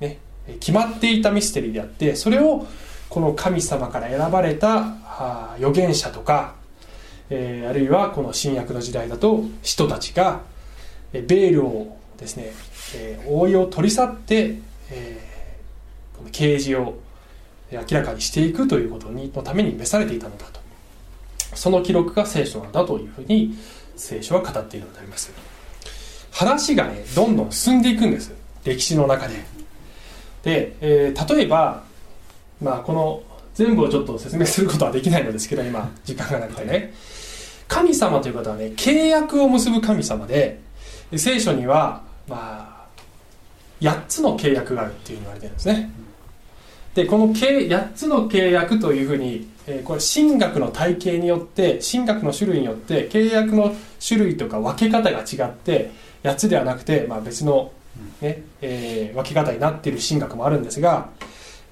[0.00, 0.18] ーね、
[0.60, 2.66] 決まっていたミステリーであってそれを
[3.08, 6.54] この神様から選ばれた預言者とか、
[7.30, 10.40] えー、あるいはこの新約の時代だと人たちが
[11.12, 12.52] えベールをですね、
[12.96, 14.56] えー、覆いを取り去って、
[14.90, 16.98] えー、この啓示を
[17.70, 20.60] 明らかにしていくということにのために召されていたのだと。
[21.54, 23.56] その記録が聖書なんだというふうに
[23.96, 25.32] 聖書は語っているのであります。
[26.30, 28.32] 話がねどんどん進んでいくんです。
[28.64, 29.34] 歴史の中で。
[30.42, 31.84] で、えー、例えば
[32.62, 33.22] まあこの
[33.54, 36.94] 全部をちょっと説明することはできないのですけど今時間がなくてね。
[37.68, 40.58] 神様という方はね契約を結ぶ神様で
[41.16, 42.86] 聖書にはまあ
[43.80, 45.90] 8つの契約があるっていうふうに言われてるんですね。
[46.94, 55.92] でこの8つの契約というふうに、えー、これ神学の体系によって神学の種類によって契約の種類とか分け方が違って
[56.24, 57.70] 8つではなくて、まあ、別の
[58.20, 61.10] ね、えー、分け方になっている神学もあるんですが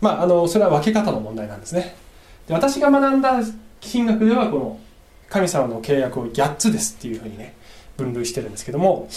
[0.00, 1.96] まあ、あのそれは分け方の問題なんですね。
[2.46, 3.40] で私が学んだ
[3.80, 4.80] 金額ではこの
[5.28, 7.54] 神様の契約を8つですっていうふうにね
[7.96, 9.08] 分類してるんですけども、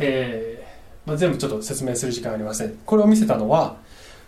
[0.00, 2.78] えーまあ、全部ちょっと説明する時間ありません。
[2.84, 3.76] これを見せたのは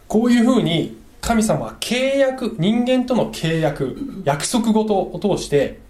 [0.08, 5.80] こういうふうに神様は契約人間との契約約束事を通して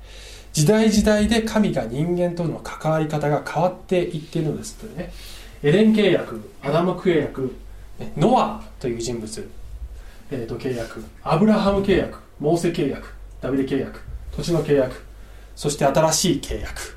[0.53, 5.13] 時代時代で神が人間との関わり方が変わっていってるのですというね。
[5.63, 7.55] エレン契約アダム契約
[8.17, 9.51] ノアという人物、
[10.31, 11.05] えー、と契約。
[11.23, 12.19] アブラハム契約。
[12.39, 13.15] モーセ契約。
[13.41, 14.01] ダビデ契約。
[14.37, 15.03] 土地の契約。
[15.55, 16.97] そして新しい契約。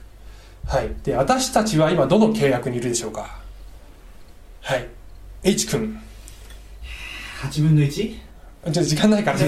[0.68, 0.90] はい。
[1.04, 3.40] で私たちは今どの契約にいるでしょうか？
[4.62, 4.88] はい。
[5.44, 6.00] H 君。
[7.42, 7.90] 8分の 1?
[7.92, 9.46] ちょっと時間ないからは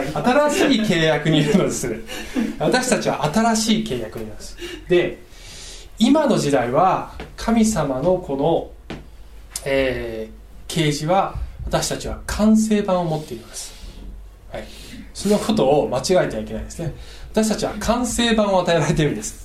[0.00, 1.92] い、新しい契約にいるのです。
[2.60, 4.56] 私たちは新しい契約にいます。
[4.88, 5.18] で
[5.98, 8.70] 今の時代は神様のこの
[9.64, 11.34] えー、啓示は
[11.66, 13.74] 私たちは完成版を持っています、
[14.52, 14.64] はい、
[15.14, 16.94] そのことを間違えてはいけないですね。
[17.32, 19.44] 私たちは完成版を与えられているんです。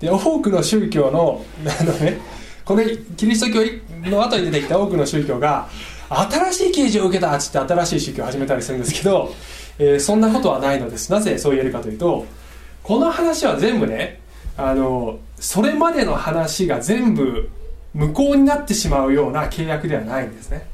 [0.00, 1.44] で多くの宗教の
[1.80, 2.18] あのね
[2.64, 3.60] これキリスト教
[4.10, 5.68] の後に出てきた多くの宗教が
[6.08, 9.34] 新しい啓示を受けたっつって新しい宗教を始めたりするんですけど
[9.78, 11.10] えーそんなことはないのです。
[11.10, 12.26] なぜそう言えるかというと
[12.82, 14.20] この話は全部ね
[14.56, 17.48] あのそれまでの話が全部
[17.94, 20.66] 無効になってしまうような契約ではないんですね。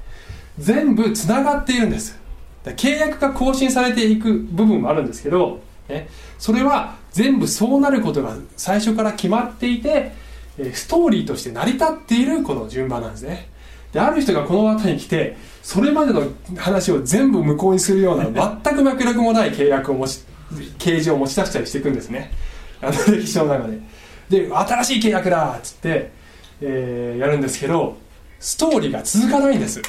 [0.59, 2.19] 全部つながっているんです。
[2.65, 10.13] 契約が更新されていく部分もあるんですけど、ね、それは全部そうなることが最初から決まっていて
[10.75, 13.49] ストーリーとして成り立っているこの順番なんですね。
[13.93, 16.23] である人がこの後に来てそれまでの
[16.57, 20.21] 話を全部無効にするような全く脈絡もない契約を持ち
[20.79, 22.31] 掲示を持ち出したりしていくんですね。
[22.81, 23.79] あの歴史の中で。
[24.29, 26.13] で新しい契約だっつって、
[26.61, 27.96] えーやるんですけど
[28.38, 29.81] ストーリーが続かないんです。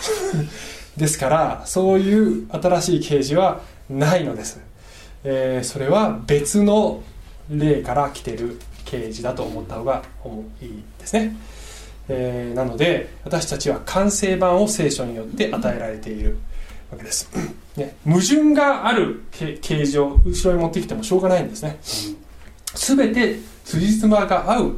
[0.98, 4.60] ですからそういう新しい啓示はないのです、
[5.24, 7.02] えーそれは別の
[7.50, 10.04] 例から来てる啓示だと思った方が
[10.62, 11.36] いいですね、
[12.10, 16.38] えーなので私たちは完成版を聖書によって与えられている
[16.92, 17.30] わけです、
[17.78, 21.78] ね、矛盾があるけ啓示を後ろに持ってきてもしょうがないんですね。
[22.74, 24.76] 全て辻褄が合う、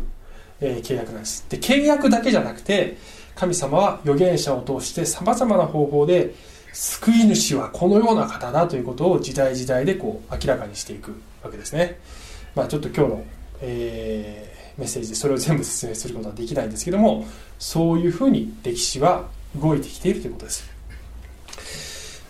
[0.63, 1.45] えー契約なんです。
[1.49, 2.97] で契約だけじゃなくて
[3.35, 6.33] 神様は預言者を通してさまざまな方法で
[6.71, 11.99] 救い主はこのような方だということを時代時代でこう明らかにしていくわけですね、
[12.55, 13.25] まあ、ちょっと今日の、
[13.61, 17.27] えーメッセージでそれを全部説明することはできないんですけども
[17.59, 20.71] そういうふうに歴史は動いてきているということです、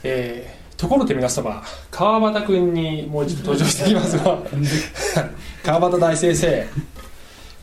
[0.03, 4.37] えーところで皆様川端君にもう一度登場していきますが
[5.63, 6.67] 川端大先生。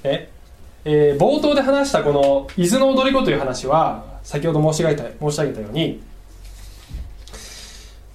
[0.04, 0.30] え？
[0.84, 6.02] えー冒頭で話したこの「伊豆の踊り子」という話は先ほど申し上げた申し上げたように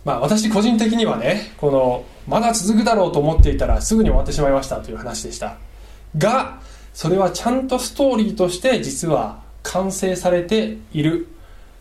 [0.04, 5.58] まあ私個人的にはねこのまだ続くだろうと思っていたらすぐに終わってしまいましたという話でした。
[6.17, 6.60] が
[6.93, 11.28] それはちゃんとストーリーとして実は完成されている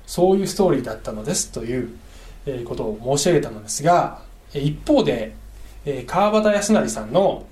[0.06, 1.90] そういうストーリーだったのですという
[2.64, 4.18] ことを申し上げたのですが
[4.52, 5.34] 一方で、
[6.06, 7.44] 川端康成さんの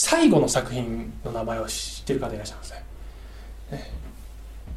[0.00, 2.84] 最後の作品の名前を知っている方いらっしゃいますね。
[3.72, 3.90] ね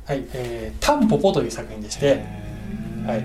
[0.06, 2.24] はい、えータンポポという作品でして、
[3.06, 3.24] はい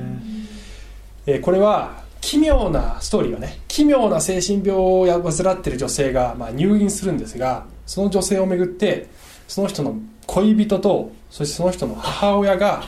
[1.27, 9.09] えーこれは奇妙なストーリーがね奇妙な精神病を患っている女性が、まあ、入院するんですがその女性をめぐって
[9.49, 12.83] その人の恋人とそしてその人の母親が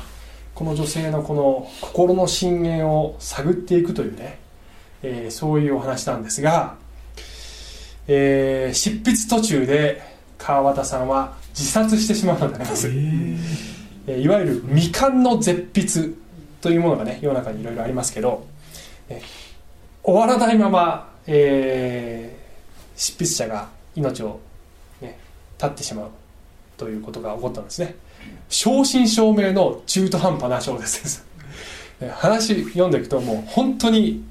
[0.55, 4.39] この女性のこの心の深淵を探っていくというね、
[5.03, 6.77] えーそういうお話なんですが、
[8.09, 10.03] えー執筆途中で
[10.39, 14.17] 川端さんは自殺してしまうのであります、えー。
[14.21, 16.15] いわゆる未完の絶筆
[16.61, 18.47] というものがね世の中にいろいろありますけど、
[19.09, 19.49] えー
[20.03, 22.39] 終わらないまま、えー
[22.99, 24.41] 執筆者が命を、
[25.01, 25.19] ね、
[25.59, 26.11] 絶ってしまう
[26.77, 27.95] ということが起こったんですね。
[28.49, 31.27] 正真正銘の中途半端な小説です。
[32.01, 34.25] ね話読んでいくともう本当に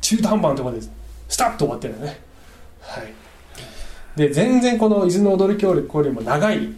[0.00, 0.82] 中途半端なところで
[1.28, 2.20] スタッと終わってるんだね
[2.86, 3.12] はい。
[4.16, 6.72] で全然この「伊豆の踊り協力」よりも長い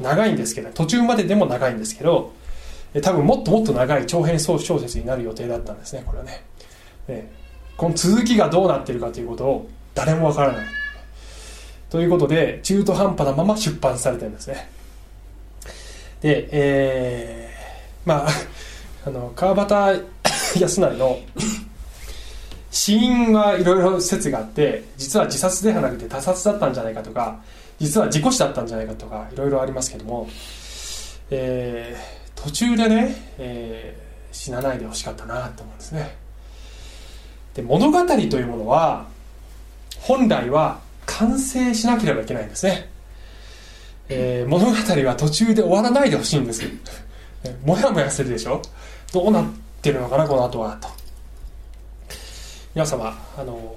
[0.00, 2.32] 長いんですけど途中まででも長いんですけど
[3.02, 6.42] 多分もっともっと長い長編小説になる予定だったんですねこれはね。
[7.76, 10.66] この続きがどうなってるかということを誰もわからない。
[11.90, 14.68] ということで中途半端なまま出版されてるんですね。
[16.20, 18.28] でえーまあ
[19.06, 20.02] あの川端
[20.58, 21.18] 康成の
[22.70, 27.40] 死因はいろいろ説があって実は自殺ではなくて他殺だったんじゃないかとか
[27.78, 30.28] 実は事故死だったんじゃないかとかいろいろありますけども、
[31.30, 36.16] えー途中でね、えー死なないでほしかったなと思うんですね。
[37.54, 39.06] で物語というものは
[40.00, 42.90] 本来は完成しなければいけないんですね、
[44.08, 46.62] えー物語は途中で終わらないでほしいんです。
[47.64, 48.62] もやもやするでしょ？
[49.12, 49.46] どうなっ
[49.80, 50.97] てるのかなこの後はと。
[52.78, 53.74] 皆様あの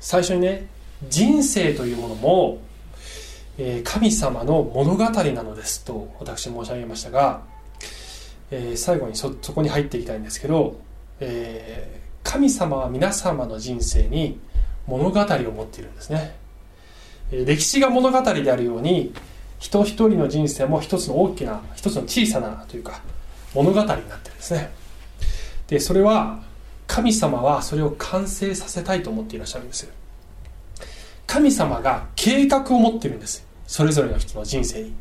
[0.00, 0.66] 最初にね
[1.08, 2.58] 人生というものも、
[3.56, 7.42] えー神様の物語なのですと私申し上げましたが、
[8.50, 10.80] えー最後にそそこに入っていきたいんですけど、
[11.20, 14.40] えー神様は皆様の人生に
[14.88, 16.34] 物語を持っているんですね、
[17.30, 19.14] え歴史が物語であるように
[19.60, 23.02] 人一人の人生も一つの大きな一つの小さなというか
[23.54, 24.72] 物語になってるんですね。
[25.68, 26.40] でそれは
[26.96, 29.86] 神様はそれを完成させたいと思っていらっしゃるんです
[31.26, 34.94] 神様が計画を持ってるんですそれぞれの人の人生に。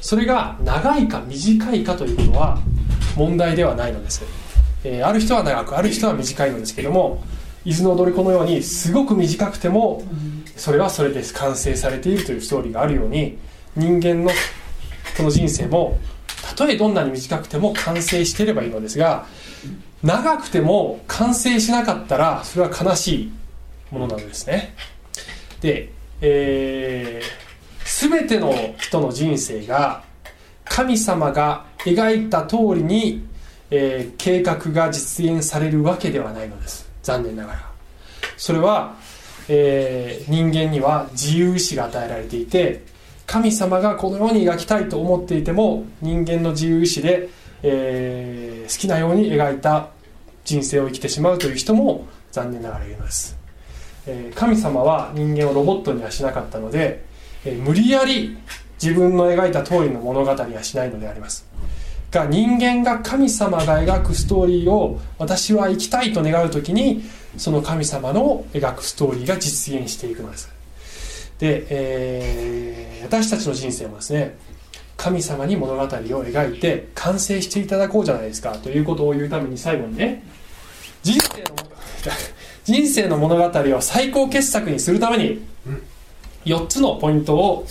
[0.00, 2.60] それが長いか短いかということは
[3.16, 4.22] 問題ではないのです、
[4.84, 7.24] えーある人は長くある人は短いのですけども
[7.64, 10.04] 伊豆の踊り子のようにすごく短くても
[10.56, 13.36] それはそれで完成されているというストーリーがあるように
[13.74, 14.30] 人間の
[15.16, 15.98] この人生も
[16.44, 19.26] たとえどんなに短くても完成していればいいのですが
[20.02, 23.32] 長くても完成しなかったらそれは悲しい
[23.90, 24.74] ものなのですね。
[25.60, 25.90] で、
[26.20, 30.02] えー、全ての人の人生が
[30.64, 33.24] 神様が描いた通りに、
[33.70, 36.90] えー、計画が実現されるわけではないのです。
[37.02, 37.70] 残念ながら。
[38.36, 38.96] それは、
[39.48, 42.82] えー、人間には自由意志が与えられていて
[43.26, 47.28] 神様がこのように描きたいと思っていても人間の自由意志で、
[47.62, 49.88] えー、好きなように描いた
[50.44, 53.36] 人生を生きてしまうという人も残念ながらいるのです、
[54.06, 57.04] えー、神様は人間をロボットにはしなかったので、
[57.44, 58.36] えー、無理やり
[58.82, 61.46] 自分の描いた通りの物語はしないのであります。
[62.10, 67.02] が人間が神様が描くストーリーを私は生きたいと願う時に
[67.38, 70.52] その神様の描くストーリーが実現していくのです。
[71.38, 74.36] で、えー、私たちの人生もですね
[74.96, 80.22] 神様に物語を描いて完成していただこうじゃないですかということを言うために最後にね
[81.02, 81.56] 人生の
[82.64, 85.44] 人生の物語を最高傑作にするために
[86.44, 87.66] 4つのポイントを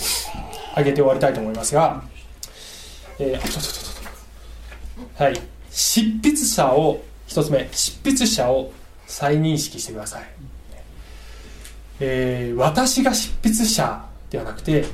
[0.72, 2.03] 挙げて終わりたいと思いますが、
[3.19, 5.51] えー、はい。
[5.72, 8.74] 執筆者を1つ目執筆者を
[9.07, 10.24] 再認識してください、
[12.01, 14.86] えー、私が執筆者ではなくて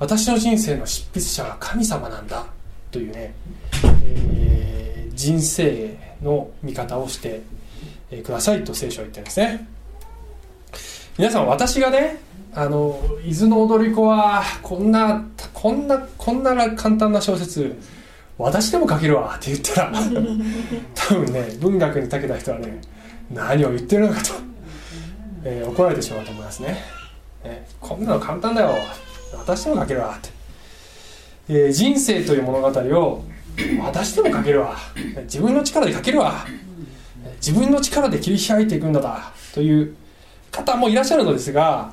[0.00, 2.46] 私の人生の執筆者は神様なんだ
[2.90, 3.34] というね、
[4.02, 7.42] えー、人生の見方をして
[8.24, 9.68] くださいと聖書は言ってるんですね。
[11.18, 12.18] 皆さん私がね
[12.54, 15.22] あの伊豆の踊り子はこんな
[15.52, 17.76] こんなこんな簡単な小説
[18.38, 19.92] 私でも書けるわって言ったら
[20.94, 22.80] 多分ね文学に長けた人はね
[23.30, 24.32] 何を言ってるのかと、
[25.44, 26.82] えー、怒られてしまうと思いますね。
[27.44, 28.74] ねこんなの簡単だよ
[29.32, 30.30] 私でも書けるわって、
[31.48, 32.68] えー、人生という物語
[32.98, 33.24] を
[33.82, 34.76] 私でも書けるわ。
[35.24, 36.46] 自分の力で書けるわ。
[37.36, 39.96] 自分の力で切り開いていくんだだという
[40.50, 41.92] 方もいらっしゃるのですが、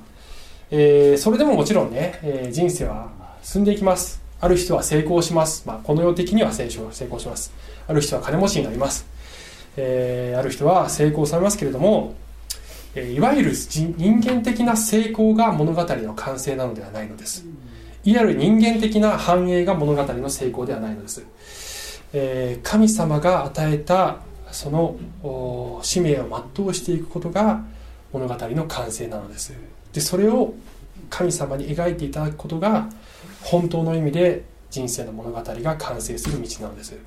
[0.72, 3.10] えー、それでももちろんね、えー、人生は
[3.42, 4.22] 進んでいきます。
[4.40, 7.54] ある人は成功します、まあ、この世的には成功成功します。
[7.88, 9.08] ある人は金持ちになります、
[9.78, 12.16] えー、ある人は成功されますけれども、
[12.96, 17.46] いわゆる人間的な成功が物語の完成なのではないのです。
[18.04, 21.26] いわゆる人間的な繁栄が物語の成功ではないのです、
[22.14, 24.20] え、神様が与えた
[24.52, 24.96] その
[25.84, 27.66] 使命を全うしていくことが
[28.14, 29.54] 物語の完成なのです。
[29.92, 30.54] でそれを
[31.10, 32.90] 神様に描いていただくことが
[33.42, 36.98] 本当の意味で人生の物語が完成する道なのです、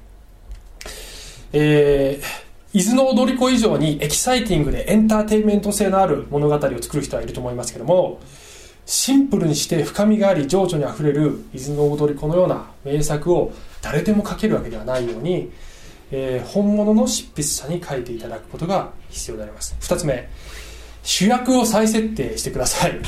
[1.52, 2.24] えー、
[2.72, 8.20] 伊豆の踊り子以上にエキサイティングでエンターテインメント性のある物語を作る人はいると思いますけども
[8.86, 13.52] シンプルにして深みがあり情緒にあふれる伊豆の踊り子のような名作を
[13.82, 15.50] 誰でも書けるわけではないように、
[16.12, 19.76] えー、本物の執筆者に書いていただくことが必要であります。
[19.80, 20.28] 2つ目
[21.02, 23.00] 主役を再設定してください。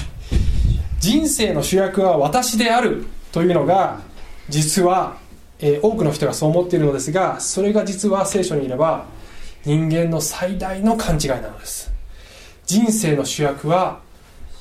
[0.98, 4.00] 人生の主役は私であるというのが
[4.48, 5.18] 実は、
[5.58, 9.06] えー、多くの人がそう思っているのですがそれが実は聖書にいれば
[9.64, 11.92] 人間の最大の勘違いなのです。
[12.66, 14.00] 人生の主役は、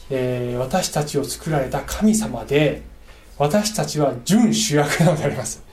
[0.09, 2.81] えー、私たちを作られた神様で
[3.37, 5.63] 私たちは準主役なのであります。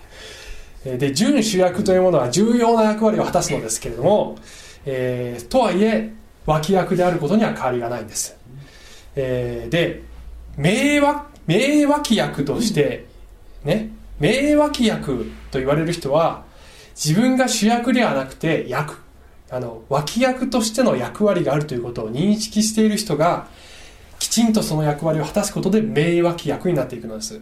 [0.85, 4.39] で準主役というものは重要な役割を果たすのですけれども、
[4.87, 6.13] えー、とはいえ
[6.47, 8.37] 脇役であることには変わりがないんです、
[9.17, 10.03] えー、で
[10.57, 13.07] 名脇名脇役として
[13.65, 16.45] ね名脇役と言われる人は
[16.95, 19.08] 自分が主役ではなくて役。
[19.51, 23.49] あの脇役としての役割があるということを認識している人が
[24.19, 27.41] きちんとその役割を果たすことで名脇役になっていくのです。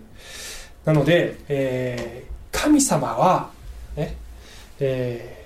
[0.84, 3.50] なので、えー、神様は、
[3.96, 4.16] ね
[4.78, 5.44] え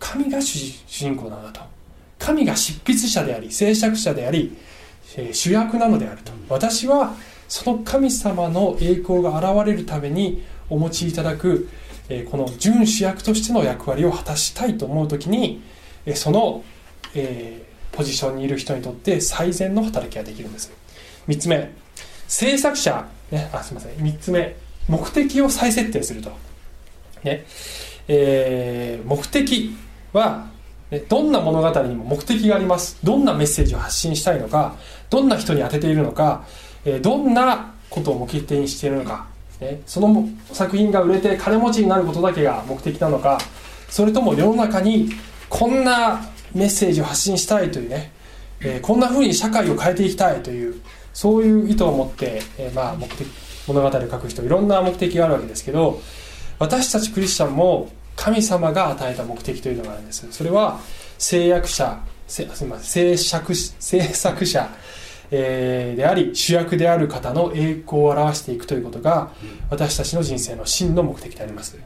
[0.00, 1.60] ー、神が主人公なんだと。
[2.18, 4.56] 神が執筆者であり制作者であり
[5.16, 6.32] え主役なのであると。
[6.48, 7.14] 私は
[7.48, 11.68] その神様の栄光が現れるためにお持ちいただく
[12.10, 15.62] えこの準主役としての役割を果たしたいと思う時に
[16.14, 16.64] その、
[17.14, 20.72] えー、ポジションにいる人にとって最善の働きができるんです。
[21.28, 21.70] 3つ目
[22.28, 23.96] 制作者、ね、あすみません。
[23.96, 24.56] 3つ目
[24.88, 26.30] 目的を再設定すると、
[27.22, 27.44] ね
[28.08, 29.76] えー、目的
[30.12, 30.48] は
[31.08, 32.98] どんな物語にも目的があります。
[33.04, 34.76] どんなメッセージを発信したいのか
[35.08, 36.44] どんな人に当てているのか
[36.84, 39.26] えどんなことを目的にしているのか。
[39.60, 43.38] ねその作品が売れて金持ちになることだけが目的なのか
[43.90, 45.10] それとも世の中に
[45.50, 46.22] こんな
[46.54, 48.12] メッセージを発信したいというね
[48.62, 50.80] えこんな風に社会を変えていきたいという
[51.12, 53.26] そういう意図を持ってえ、まあ、目的
[53.66, 56.00] 物語を書く人いろんな目的があるわけですけど
[56.58, 60.26] 私たちクリスチャンも神様が与えた目的というのがあるんです。
[60.30, 60.78] それは
[61.18, 64.68] 制約者せすみません制作制作者、
[65.30, 69.30] えであり主役である方の栄光を表していくということが
[69.70, 71.78] 私たちの人生の真の目的であります、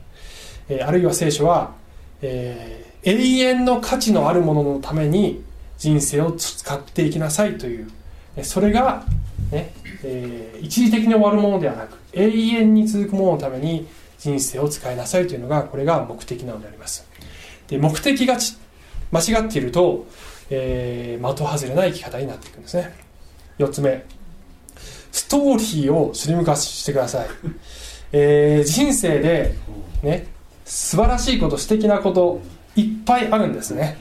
[0.68, 1.74] えーあるいは聖書は、
[2.20, 5.42] えー永遠の価値のあるもののために
[5.78, 7.90] 人生を使っていきなさいという
[8.42, 9.04] それが、
[9.52, 13.86] ねえー一時的に終わるものではなく永遠に続くもののために
[14.18, 17.06] 人生を使いなさいというのがこれが目的なのであります。
[17.68, 18.56] で目的がち
[19.12, 20.06] 間違っていると、
[20.48, 22.94] えー的外れな生き方になっていくんですね。
[23.58, 24.04] 4つ目。
[25.12, 27.28] ストーリーをスリム化してください、
[28.12, 29.54] えー人生で
[30.02, 30.26] ね
[30.64, 32.40] 素晴らしいこと素敵なこと
[32.76, 33.96] いっぱいあるんですね。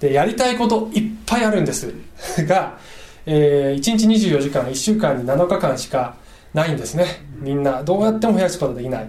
[0.00, 1.92] でやりたいこといっぱいあるんです。
[2.46, 2.78] が、
[3.26, 6.16] え1日24時間1週間に7日間しか
[6.54, 7.06] ないんですね。
[7.38, 9.08] みんなどうやっても増やすことができない。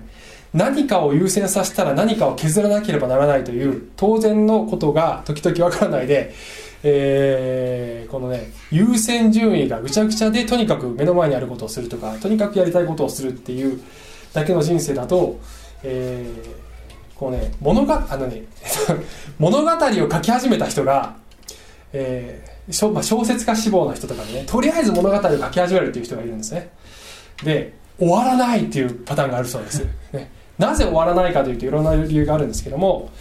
[0.54, 6.34] 何かを優先させたら何かを削らなければならないという当然のことが時々わからないで、
[6.84, 13.80] えーこのね優先順位がぐちゃぐちゃでとにかく目の前にあることをするとかとにかくやりたいことをするっていう
[14.34, 15.40] だけの人生だと、
[15.84, 16.71] えー
[17.22, 18.42] こうね物があのね
[19.38, 21.14] 物語を書き始めた人が、
[21.94, 26.72] えーしょまあ、小説家志望の人とかでねとりあえず物語を書き始めるっていう人がいるんですね。
[27.44, 33.12] で終わらないっていうパターンがあるそうです、ね、なぜ終わらないかというといろんな理由があるんですけども、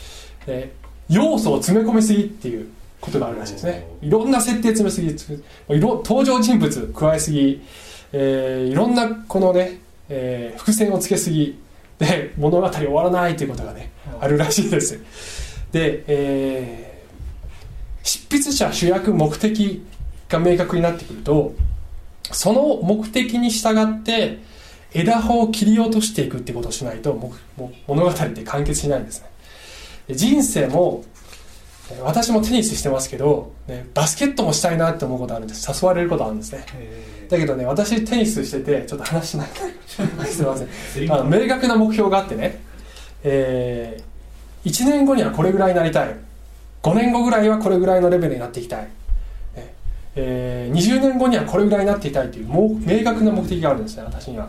[0.46, 0.80] えー
[1.12, 2.68] 要素を詰め込みすぎっていう
[3.01, 3.84] ことがあるらしいですね。
[4.01, 7.61] いろんな設定詰めすぎついろ登場人物加えすぎ、
[8.12, 11.59] えーいろんなこのね、えー伏線をつけすぎ
[12.01, 14.98] で物語終わらないということがねあるらしいです。
[15.70, 16.90] で、えー
[18.03, 19.86] 執筆者主役目的
[20.30, 21.55] が明確になってくると
[22.32, 24.38] その目的に従って
[24.94, 27.12] 枝葉を切り落としていくってことをしないと
[27.86, 29.30] 物語って完結しないんですね。
[30.09, 31.05] で人生も
[31.92, 35.70] えー私もテニスしてますけど、ね、バスケットもしたいなって思うことあるんです。
[35.70, 36.64] 誘われることあるんですね
[37.31, 39.49] だけどね私テニスしててちょっと話しない。
[40.26, 41.12] すいません。
[41.12, 42.61] あの明確な目標があってね、
[43.22, 44.01] え
[44.64, 46.16] 1年後にはこれぐらいになりたい。
[46.83, 48.83] 5年後ぐらいはこれぐらいのレベルになっていきたい、
[49.55, 49.74] ね。
[50.16, 54.49] えー20年後にはこれぐらいになっていたいというもう明確な目的があるんですね私には。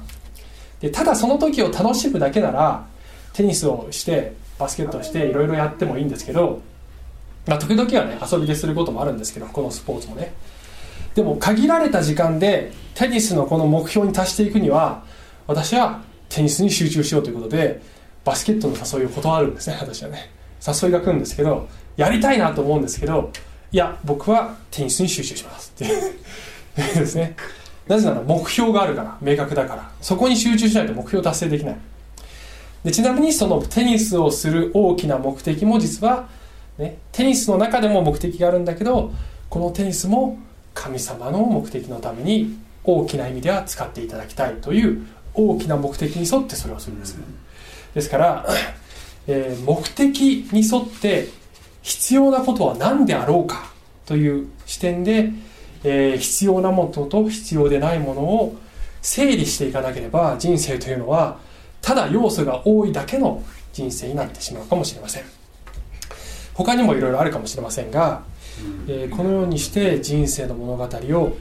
[0.79, 2.85] でただその時を楽しむだけなら
[3.33, 6.61] テニスをしてバスケットをしていろいろやってもいいんですけど、
[7.47, 10.33] まあ、時々はね遊びですることもあるんですけどこのスポーツもね
[11.15, 15.03] でも限られた時間でテニスのこの目標に達していくには
[15.47, 17.81] 私はテニスに集中しようということで
[18.23, 20.31] バスケットの誘いを断るんですね私はね。
[20.65, 23.31] 誘いが来るんですけどやりたいなと思うんですけど
[23.71, 26.13] いや僕はテニスに集中しますっていう。
[26.75, 27.35] ですね。
[27.87, 29.91] なぜなら目標があるから明確だから。
[30.01, 31.77] そこに集中しないと目標達成できない。
[32.83, 36.29] でちなみにそのテニスをする大きな目的も実は、
[36.77, 39.11] ね、テニスの中でも目的があるんだけど
[39.49, 40.39] このテニスも
[40.73, 47.17] 神様の目的のために大きな意味では使っていただきたいという大きな目的に沿ってそれをするんです。
[47.93, 48.45] ですから、
[49.27, 51.27] えー目的に沿って
[51.81, 53.71] 必要なことは何であろうか
[54.05, 55.31] という視点で、
[55.83, 58.55] えー必要なものと必要でないものを
[59.01, 61.39] 整理していかなければ人生というのは
[61.81, 63.41] ただ要素が多いだけの
[63.73, 65.23] 人生になってしまうかもしれません。
[66.53, 68.23] 他にもいろいろあるかもしれませんが、
[68.87, 71.37] えこのようにして人生の物語を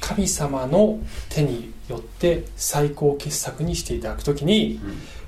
[0.00, 0.98] 神様の
[1.28, 4.80] 手によって最高傑作にしていただくときに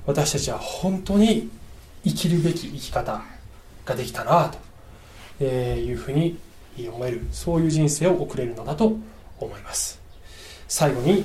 [0.06, 1.50] 私たちは本当に
[2.04, 3.22] 生きるべき生き方
[3.84, 4.58] ができたなと
[5.40, 6.38] えいうふうに
[6.88, 8.96] 思えるそういう人生を送れるのだと
[9.38, 10.00] 思います。
[10.68, 11.24] 最後に、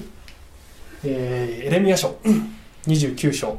[1.03, 2.17] えーエレミア書
[2.85, 3.57] 29章。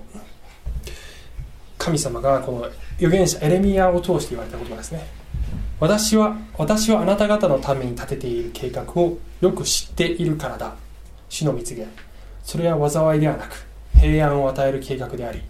[1.79, 2.65] 神様がこの
[2.99, 5.20] 預言者エレミアを通して言われた言葉ですね。
[5.81, 10.77] 私は私はあなた方のために立てている計画をよく知っているからだ。
[11.31, 11.87] 主の蜜げ
[12.43, 13.67] それは災いではなく
[13.99, 15.41] 平安を与える計画であり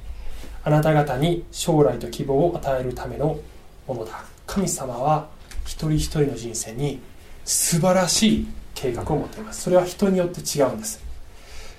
[0.63, 3.39] あなた方に将来と希望を与えるための
[3.87, 4.25] ものだ。
[4.47, 5.29] 神様は
[5.65, 7.01] 一人一人の人生に
[7.45, 9.63] 素晴らしい計画を持っています。
[9.63, 11.03] それは人によって違うんです。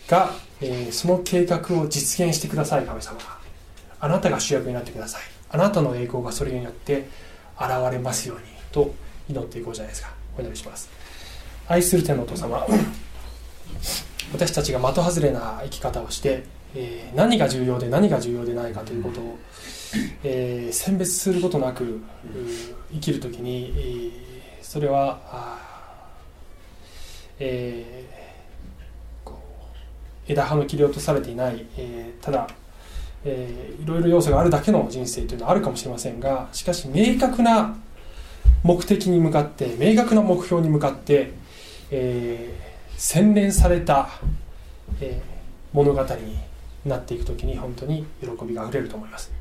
[0.10, 3.18] が、えーその計画を実現してください神様
[4.00, 5.22] あなたが主役になってください。
[5.52, 7.08] あなたの栄光がそれによって
[7.66, 8.94] 現れますようにと
[9.30, 10.14] 祈っていこうじゃないですか。
[10.38, 10.90] お祈りします。
[11.68, 12.66] 愛する天のお父様
[14.34, 16.44] 私たちが的外れな生き方をして、
[16.76, 19.38] えー何が重要で何が重要でないかということを、
[20.24, 22.00] えー選別することなくう
[22.94, 25.58] 生きるときに、えーそれはあ
[27.40, 29.42] えーこ
[30.28, 32.48] う枝葉の切り落とされていない、えーただ、
[33.26, 37.76] えーいろいろ要素があるだけの人生というのはあるかもしれませんがしかし明確な
[38.64, 41.32] 目的に向かって明確な目標に向かって、
[41.92, 44.10] えー洗練された、
[45.00, 46.38] えー物語に
[46.86, 49.32] なっていく時に本当に喜びがあふれると思います。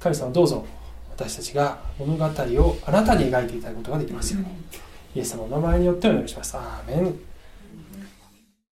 [0.00, 0.64] 神様どうぞ
[1.10, 4.48] 私たちが物語をあなたに描いていただくことができますように。
[5.14, 6.56] イエス様のお名前によってお願いします。
[6.56, 7.14] アーメン